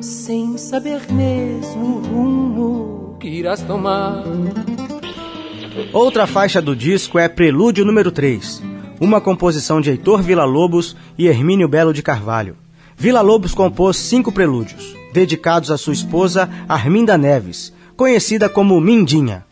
sem 0.00 0.56
saber 0.56 1.00
mesmo 1.12 1.96
o 1.96 2.00
rumo 2.06 2.97
que 3.18 3.28
irás 3.28 3.62
tomar. 3.62 4.22
Outra 5.92 6.26
faixa 6.26 6.62
do 6.62 6.74
disco 6.74 7.18
é 7.18 7.28
Prelúdio 7.28 7.84
número 7.84 8.10
3, 8.10 8.62
uma 9.00 9.20
composição 9.20 9.80
de 9.80 9.90
Heitor 9.90 10.22
Villa-Lobos 10.22 10.96
e 11.16 11.26
Hermínio 11.26 11.68
Belo 11.68 11.92
de 11.92 12.02
Carvalho. 12.02 12.56
Villa-Lobos 12.96 13.54
compôs 13.54 13.96
cinco 13.96 14.32
prelúdios, 14.32 14.94
dedicados 15.12 15.70
à 15.70 15.76
sua 15.76 15.92
esposa 15.92 16.48
Arminda 16.68 17.16
Neves, 17.18 17.72
conhecida 17.96 18.48
como 18.48 18.80
Mindinha. 18.80 19.47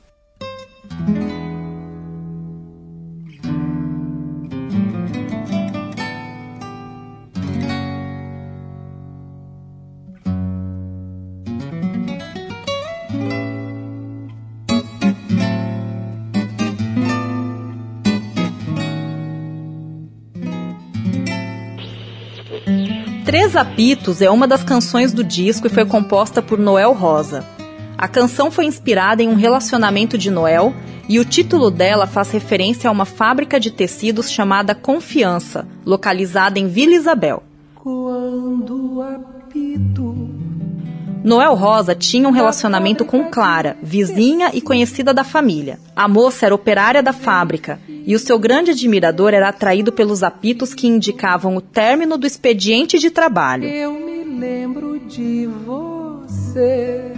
Três 23.36 23.54
Apitos 23.54 24.22
é 24.22 24.30
uma 24.30 24.48
das 24.48 24.64
canções 24.64 25.12
do 25.12 25.22
disco 25.22 25.66
e 25.66 25.70
foi 25.70 25.84
composta 25.84 26.40
por 26.40 26.58
Noel 26.58 26.94
Rosa. 26.94 27.44
A 27.98 28.08
canção 28.08 28.50
foi 28.50 28.64
inspirada 28.64 29.22
em 29.22 29.28
um 29.28 29.34
relacionamento 29.34 30.16
de 30.16 30.30
Noel 30.30 30.74
e 31.06 31.20
o 31.20 31.24
título 31.24 31.70
dela 31.70 32.06
faz 32.06 32.30
referência 32.30 32.88
a 32.88 32.90
uma 32.90 33.04
fábrica 33.04 33.60
de 33.60 33.70
tecidos 33.70 34.30
chamada 34.30 34.74
Confiança, 34.74 35.68
localizada 35.84 36.58
em 36.58 36.66
Vila 36.66 36.94
Isabel. 36.94 37.42
Quando 37.74 39.02
apito. 39.02 40.35
Noel 41.26 41.54
Rosa 41.56 41.92
tinha 41.92 42.28
um 42.28 42.30
relacionamento 42.30 43.04
com 43.04 43.24
Clara, 43.24 43.76
vizinha 43.82 44.52
e 44.54 44.60
conhecida 44.60 45.12
da 45.12 45.24
família. 45.24 45.80
A 45.96 46.06
moça 46.06 46.46
era 46.46 46.54
operária 46.54 47.02
da 47.02 47.12
fábrica 47.12 47.80
e 47.88 48.14
o 48.14 48.18
seu 48.20 48.38
grande 48.38 48.70
admirador 48.70 49.34
era 49.34 49.48
atraído 49.48 49.90
pelos 49.90 50.22
apitos 50.22 50.72
que 50.72 50.86
indicavam 50.86 51.56
o 51.56 51.60
término 51.60 52.16
do 52.16 52.28
expediente 52.28 53.00
de 53.00 53.10
trabalho. 53.10 53.64
Eu 53.64 53.92
me 53.94 54.22
lembro 54.38 55.00
de 55.00 55.48
você, 55.66 57.10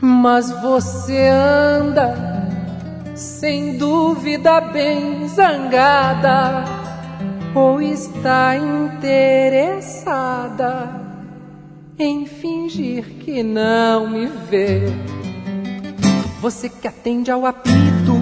mas 0.00 0.48
você 0.62 1.26
anda 1.26 2.14
sem 3.16 3.78
dúvida 3.78 4.60
bem 4.60 5.26
zangada 5.26 6.64
ou 7.52 7.82
está 7.82 8.56
interessada 8.56 10.06
em 11.98 12.26
fingir 12.26 13.04
que 13.20 13.42
não 13.42 14.08
me 14.08 14.26
vê. 14.50 14.82
Você 16.40 16.68
que 16.68 16.86
atende 16.86 17.30
ao 17.30 17.46
apito 17.46 18.12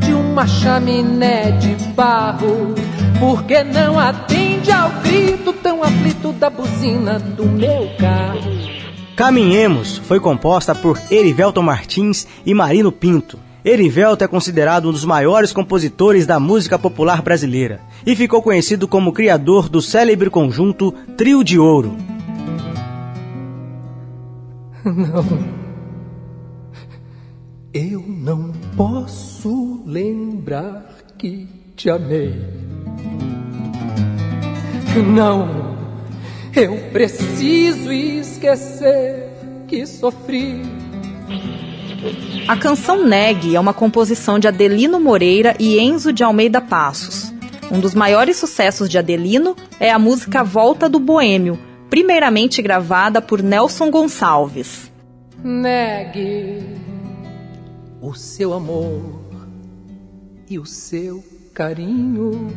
de 0.00 0.14
uma 0.14 0.46
chaminé 0.46 1.50
de 1.52 1.74
barro, 1.90 2.74
por 3.20 3.44
que 3.44 3.62
não 3.62 3.98
atende 3.98 4.72
ao 4.72 4.90
grito 5.02 5.52
tão 5.52 5.82
aflito 5.82 6.32
da 6.32 6.48
buzina 6.48 7.18
do 7.18 7.44
meu 7.44 7.90
carro? 7.98 8.40
Caminhemos 9.14 9.98
foi 9.98 10.18
composta 10.18 10.74
por 10.74 10.98
Erivelton 11.10 11.62
Martins 11.62 12.26
e 12.46 12.54
Marino 12.54 12.90
Pinto. 12.90 13.38
Erivelto 13.64 14.24
é 14.24 14.26
considerado 14.26 14.88
um 14.88 14.92
dos 14.92 15.04
maiores 15.04 15.52
compositores 15.52 16.26
da 16.26 16.40
música 16.40 16.78
popular 16.78 17.22
brasileira 17.22 17.80
e 18.04 18.16
ficou 18.16 18.42
conhecido 18.42 18.88
como 18.88 19.12
criador 19.12 19.68
do 19.68 19.82
célebre 19.82 20.30
conjunto 20.30 20.90
Trio 21.16 21.44
de 21.44 21.58
Ouro. 21.58 21.94
Não. 24.84 25.24
Eu 27.72 28.04
não 28.06 28.52
posso 28.76 29.82
lembrar 29.86 30.94
que 31.16 31.48
te 31.76 31.88
amei. 31.88 32.34
Não. 35.14 35.72
Eu 36.54 36.76
preciso 36.92 37.90
esquecer 37.92 39.30
que 39.68 39.86
sofri. 39.86 40.60
A 42.48 42.56
canção 42.56 43.06
Neg 43.06 43.54
é 43.54 43.60
uma 43.60 43.72
composição 43.72 44.38
de 44.38 44.48
Adelino 44.48 45.00
Moreira 45.00 45.54
e 45.58 45.78
Enzo 45.78 46.12
de 46.12 46.24
Almeida 46.24 46.60
Passos. 46.60 47.32
Um 47.70 47.80
dos 47.80 47.94
maiores 47.94 48.36
sucessos 48.36 48.88
de 48.88 48.98
Adelino 48.98 49.56
é 49.80 49.90
a 49.90 49.98
música 49.98 50.44
Volta 50.44 50.90
do 50.90 50.98
Boêmio, 50.98 51.58
primeiramente 51.92 52.62
gravada 52.62 53.20
por 53.20 53.42
Nelson 53.42 53.90
Gonçalves. 53.90 54.90
Negue 55.44 56.64
o 58.00 58.14
seu 58.14 58.54
amor 58.54 59.20
e 60.48 60.58
o 60.58 60.64
seu 60.64 61.22
carinho. 61.52 62.48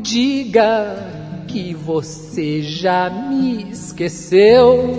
Diga 0.00 1.44
que 1.46 1.74
você 1.74 2.62
já 2.62 3.10
me 3.10 3.72
esqueceu. 3.72 4.98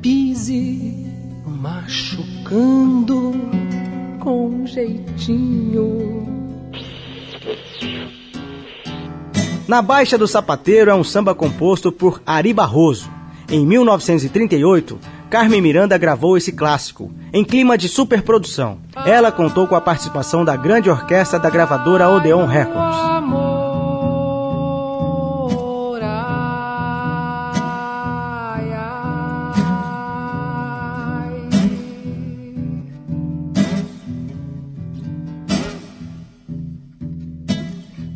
Pise 0.00 1.08
machucando 1.44 3.32
com 4.20 4.64
jeitinho. 4.64 6.41
Na 9.72 9.80
Baixa 9.80 10.18
do 10.18 10.28
Sapateiro 10.28 10.90
é 10.90 10.94
um 10.94 11.02
samba 11.02 11.34
composto 11.34 11.90
por 11.90 12.20
Ari 12.26 12.52
Barroso. 12.52 13.10
Em 13.48 13.64
1938, 13.64 14.98
Carmen 15.30 15.62
Miranda 15.62 15.96
gravou 15.96 16.36
esse 16.36 16.52
clássico, 16.52 17.10
em 17.32 17.42
clima 17.42 17.78
de 17.78 17.88
superprodução. 17.88 18.76
Ela 19.06 19.32
contou 19.32 19.66
com 19.66 19.74
a 19.74 19.80
participação 19.80 20.44
da 20.44 20.54
grande 20.56 20.90
orquestra 20.90 21.38
da 21.38 21.48
gravadora 21.48 22.06
Odeon 22.10 22.44
Records. 22.44 22.98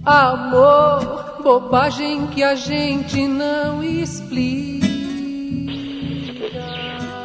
Amor 0.04 1.16
bobagem 1.47 2.26
que 2.26 2.42
a 2.42 2.57
gente 2.57 3.28
não 3.28 3.80
explica. 3.80 4.84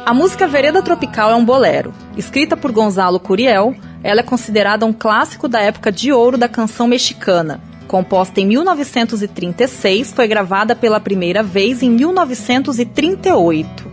A 0.06 0.14
música 0.14 0.46
Vereda 0.46 0.80
Tropical 0.80 1.32
é 1.32 1.34
um 1.34 1.44
bolero. 1.44 1.92
Escrita 2.16 2.56
por 2.56 2.70
Gonzalo 2.70 3.18
Curiel, 3.18 3.74
ela 4.00 4.20
é 4.20 4.22
considerada 4.22 4.86
um 4.86 4.92
clássico 4.92 5.48
da 5.48 5.60
época 5.60 5.90
de 5.90 6.12
ouro 6.12 6.38
da 6.38 6.48
canção 6.48 6.86
mexicana. 6.86 7.60
Composta 7.88 8.40
em 8.40 8.46
1936, 8.46 10.12
foi 10.12 10.28
gravada 10.28 10.76
pela 10.76 11.00
primeira 11.00 11.42
vez 11.42 11.82
em 11.82 11.90
1938. 11.90 13.90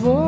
Vou 0.00 0.19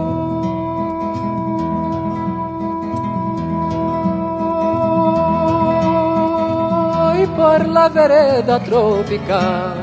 por 7.53 7.69
la 7.69 7.89
vereda 7.91 8.59
tropical, 8.61 9.77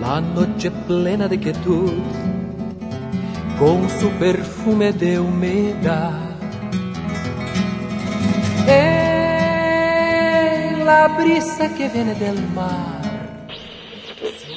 la 0.00 0.20
noche 0.20 0.70
plena 0.86 1.26
de 1.26 1.36
quietud, 1.36 1.94
con 3.58 3.90
su 3.98 4.08
perfume 4.20 4.92
de 4.92 5.18
humedad. 5.18 6.30
É 8.68 9.10
la 10.84 11.08
brisa 11.08 11.68
que 11.70 11.88
viene 11.88 12.14
del 12.14 12.40
mar. 12.54 13.00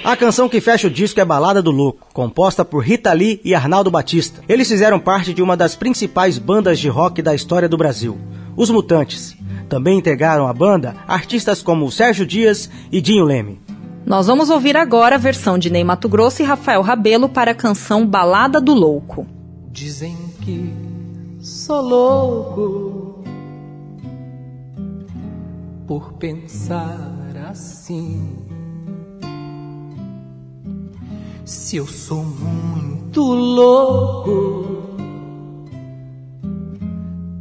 A 0.03 0.15
canção 0.15 0.47
que 0.47 0.61
fecha 0.61 0.85
o 0.87 0.91
disco 0.91 1.19
é 1.19 1.25
Balada 1.25 1.63
do 1.63 1.71
Louco, 1.71 2.07
composta 2.13 2.63
por 2.63 2.83
Rita 2.83 3.11
Lee 3.11 3.41
e 3.43 3.55
Arnaldo 3.55 3.89
Batista. 3.89 4.43
Eles 4.47 4.67
fizeram 4.67 4.99
parte 4.99 5.33
de 5.33 5.41
uma 5.41 5.57
das 5.57 5.75
principais 5.75 6.37
bandas 6.37 6.77
de 6.77 6.89
rock 6.89 7.23
da 7.23 7.33
história 7.33 7.67
do 7.67 7.77
Brasil, 7.77 8.19
Os 8.55 8.69
Mutantes. 8.69 9.35
Também 9.69 9.97
integraram 9.97 10.47
a 10.47 10.53
banda 10.53 10.95
artistas 11.07 11.61
como 11.61 11.91
Sérgio 11.91 12.25
Dias 12.25 12.69
e 12.91 13.01
Dinho 13.01 13.25
Leme. 13.25 13.59
Nós 14.05 14.27
vamos 14.27 14.49
ouvir 14.49 14.75
agora 14.75 15.15
a 15.15 15.17
versão 15.17 15.57
de 15.57 15.69
Ney 15.69 15.83
Mato 15.83 16.09
Grosso 16.09 16.41
e 16.41 16.45
Rafael 16.45 16.81
Rabelo 16.81 17.29
para 17.29 17.51
a 17.51 17.55
canção 17.55 18.05
Balada 18.05 18.59
do 18.59 18.73
Louco. 18.73 19.25
Dizem 19.71 20.15
que 20.41 20.73
sou 21.39 21.81
louco 21.81 23.23
por 25.87 26.13
pensar 26.13 27.13
assim. 27.49 28.37
Se 31.45 31.77
eu 31.77 31.87
sou 31.87 32.23
muito 32.23 33.21
louco 33.21 34.65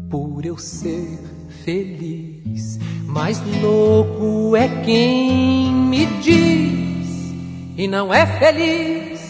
por 0.08 0.44
eu 0.44 0.58
ser 0.58 1.31
feliz. 1.64 2.78
Mas 3.06 3.40
louco 3.60 4.56
é 4.56 4.68
quem 4.84 5.72
me 5.72 6.06
diz 6.20 7.32
e 7.76 7.86
não 7.86 8.12
é 8.12 8.26
feliz. 8.26 9.20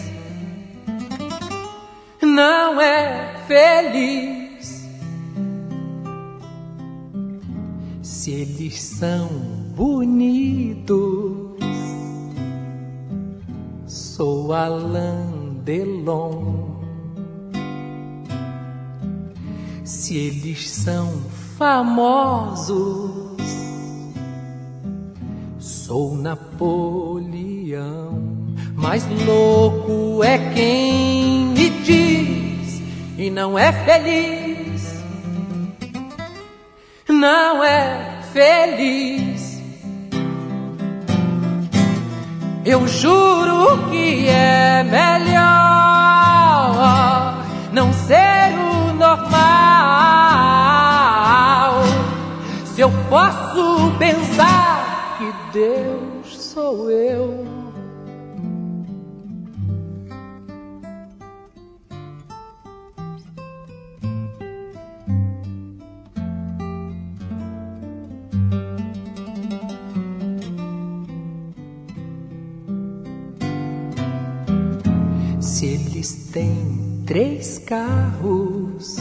Não 2.22 2.80
é 2.80 3.34
feliz. 3.46 4.88
Se 8.02 8.30
eles 8.30 8.80
são 8.80 9.28
bonitos, 9.74 11.58
sou 13.86 14.52
Alain 14.52 15.60
Delon. 15.64 16.80
Se 19.84 20.16
eles 20.16 20.70
são 20.70 21.10
famosos. 21.62 23.12
Sou 25.60 26.16
Napoleão, 26.16 28.20
mas 28.74 29.06
louco 29.24 30.24
é 30.24 30.38
quem 30.54 31.46
me 31.56 31.70
diz 31.84 32.82
e 33.16 33.30
não 33.30 33.56
é 33.56 33.70
feliz. 33.70 35.04
Não 37.08 37.62
é 37.62 38.18
feliz. 38.32 39.62
Eu 42.64 42.88
juro 42.88 43.88
que 43.88 44.26
é 44.26 44.82
melhor 44.82 45.40
não 47.72 47.92
ser 47.92 48.52
o 48.58 48.92
normal. 48.94 50.41
Posso 53.12 53.94
pensar 53.98 55.18
que 55.18 55.58
Deus 55.58 56.34
sou 56.34 56.90
eu. 56.90 57.44
Se 75.38 75.66
eles 75.66 76.30
têm 76.32 77.02
três 77.06 77.58
carros, 77.58 78.96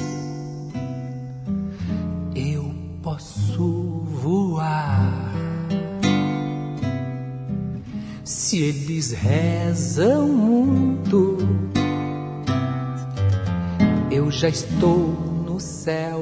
Se 8.52 8.62
eles 8.62 9.14
rezam 9.14 10.28
muito, 10.28 11.38
eu 14.12 14.30
já 14.30 14.50
estou 14.50 15.08
no 15.48 15.58
céu. 15.58 16.22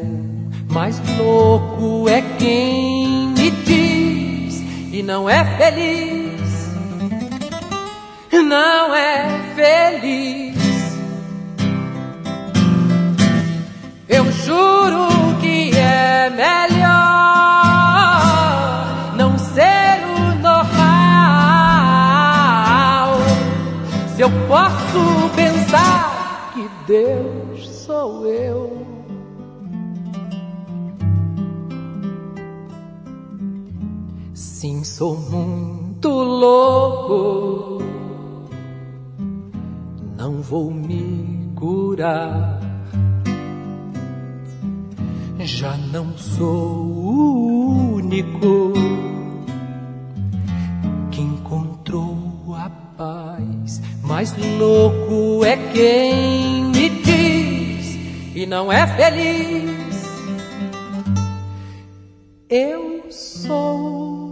Mais 0.70 1.02
louco 1.18 2.08
é 2.08 2.22
quem 2.38 3.30
me 3.30 3.50
diz 3.50 4.62
e 4.94 5.02
não 5.02 5.28
é 5.28 5.44
feliz, 5.58 6.70
não 8.32 8.94
é 8.94 9.42
feliz. 9.56 10.56
Eu 14.08 14.32
juro 14.32 15.09
posso 24.50 25.30
pensar 25.36 26.52
que 26.54 26.68
Deus 26.88 27.70
sou 27.70 28.26
eu. 28.26 28.88
Sim, 34.34 34.84
sou 34.84 35.16
muito 35.16 36.10
louco. 36.10 37.84
Não 40.18 40.42
vou 40.42 40.72
me 40.72 41.54
curar. 41.56 42.60
Já 45.42 45.78
não 45.78 46.18
sou 46.18 46.48
o 46.48 47.94
único 47.98 48.74
que 51.12 51.22
encontrou 51.22 52.56
a 52.56 52.70
paz. 52.98 53.29
Mais 54.10 54.34
louco 54.58 55.46
é 55.46 55.56
quem 55.72 56.66
me 56.66 56.90
diz 56.90 57.96
e 58.36 58.44
não 58.48 58.72
é 58.72 58.88
feliz. 58.88 60.04
Eu 62.50 63.06
sou 63.12 64.29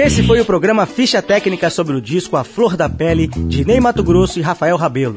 Esse 0.00 0.22
foi 0.22 0.40
o 0.40 0.44
programa 0.44 0.86
Ficha 0.86 1.20
Técnica 1.20 1.68
sobre 1.68 1.96
o 1.96 2.00
disco 2.00 2.36
A 2.36 2.44
Flor 2.44 2.76
da 2.76 2.88
Pele, 2.88 3.26
de 3.26 3.64
Ney 3.64 3.80
Mato 3.80 4.04
Grosso 4.04 4.38
e 4.38 4.42
Rafael 4.42 4.76
Rabelo. 4.76 5.16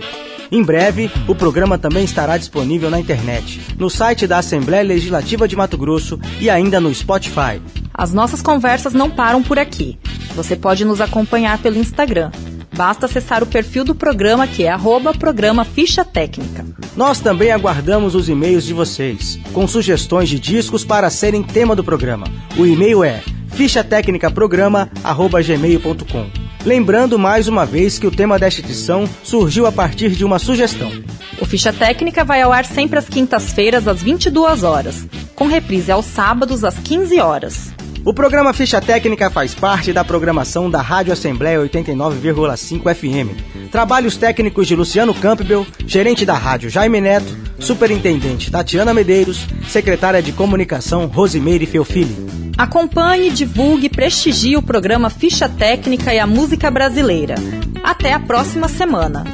Em 0.51 0.63
breve, 0.63 1.07
o 1.27 1.35
programa 1.35 1.77
também 1.77 2.03
estará 2.03 2.35
disponível 2.35 2.89
na 2.89 2.99
internet, 2.99 3.61
no 3.77 3.91
site 3.91 4.25
da 4.25 4.39
Assembleia 4.39 4.83
Legislativa 4.83 5.47
de 5.47 5.55
Mato 5.55 5.77
Grosso 5.77 6.19
e 6.39 6.49
ainda 6.49 6.81
no 6.81 6.91
Spotify. 6.95 7.61
As 7.93 8.11
nossas 8.11 8.41
conversas 8.41 8.91
não 8.91 9.07
param 9.07 9.43
por 9.43 9.59
aqui. 9.59 9.99
Você 10.35 10.55
pode 10.55 10.83
nos 10.83 10.99
acompanhar 10.99 11.59
pelo 11.59 11.77
Instagram. 11.77 12.31
Basta 12.75 13.05
acessar 13.05 13.43
o 13.43 13.47
perfil 13.47 13.83
do 13.83 13.93
programa 13.93 14.47
que 14.47 14.63
é 14.63 14.69
arroba 14.69 15.13
programa 15.13 15.63
Ficha 15.63 16.03
Técnica. 16.03 16.65
Nós 16.97 17.19
também 17.19 17.51
aguardamos 17.51 18.15
os 18.15 18.27
e-mails 18.27 18.65
de 18.65 18.73
vocês, 18.73 19.37
com 19.53 19.67
sugestões 19.67 20.27
de 20.27 20.39
discos 20.39 20.83
para 20.83 21.11
serem 21.11 21.43
tema 21.43 21.75
do 21.75 21.83
programa. 21.83 22.25
O 22.57 22.65
e-mail 22.65 23.03
é 23.03 23.21
fichatecnicaprograma.gmail.com 23.61 26.31
Lembrando 26.65 27.19
mais 27.19 27.47
uma 27.47 27.63
vez 27.65 27.97
que 27.99 28.07
o 28.07 28.11
tema 28.11 28.39
desta 28.39 28.61
edição 28.61 29.07
surgiu 29.23 29.67
a 29.67 29.71
partir 29.71 30.09
de 30.11 30.25
uma 30.25 30.39
sugestão. 30.39 30.91
O 31.39 31.45
Ficha 31.45 31.71
Técnica 31.71 32.23
vai 32.23 32.41
ao 32.41 32.51
ar 32.51 32.65
sempre 32.65 32.97
às 32.97 33.07
quintas-feiras, 33.07 33.87
às 33.87 34.01
22 34.01 34.63
horas, 34.63 35.07
com 35.35 35.45
reprise 35.45 35.91
aos 35.91 36.05
sábados, 36.05 36.63
às 36.63 36.79
15 36.79 37.19
horas. 37.19 37.71
O 38.03 38.11
programa 38.13 38.51
Ficha 38.51 38.81
Técnica 38.81 39.29
faz 39.29 39.53
parte 39.53 39.93
da 39.93 40.03
programação 40.03 40.71
da 40.71 40.81
Rádio 40.81 41.13
Assembleia 41.13 41.59
89,5 41.59 42.95
FM. 42.95 43.69
Trabalhos 43.71 44.17
técnicos 44.17 44.67
de 44.67 44.75
Luciano 44.75 45.13
Campbell, 45.13 45.67
gerente 45.85 46.25
da 46.25 46.33
rádio 46.33 46.67
Jaime 46.67 46.99
Neto, 46.99 47.37
superintendente 47.59 48.49
Tatiana 48.49 48.91
Medeiros, 48.91 49.45
secretária 49.67 50.21
de 50.21 50.31
comunicação 50.31 51.05
Rosimeire 51.05 51.67
Feofili. 51.67 52.15
Acompanhe, 52.57 53.29
divulgue 53.29 53.85
e 53.85 53.89
prestigie 53.89 54.57
o 54.57 54.63
programa 54.63 55.11
Ficha 55.11 55.47
Técnica 55.47 56.11
e 56.11 56.17
a 56.17 56.25
Música 56.25 56.71
Brasileira. 56.71 57.35
Até 57.83 58.13
a 58.13 58.19
próxima 58.19 58.67
semana. 58.67 59.25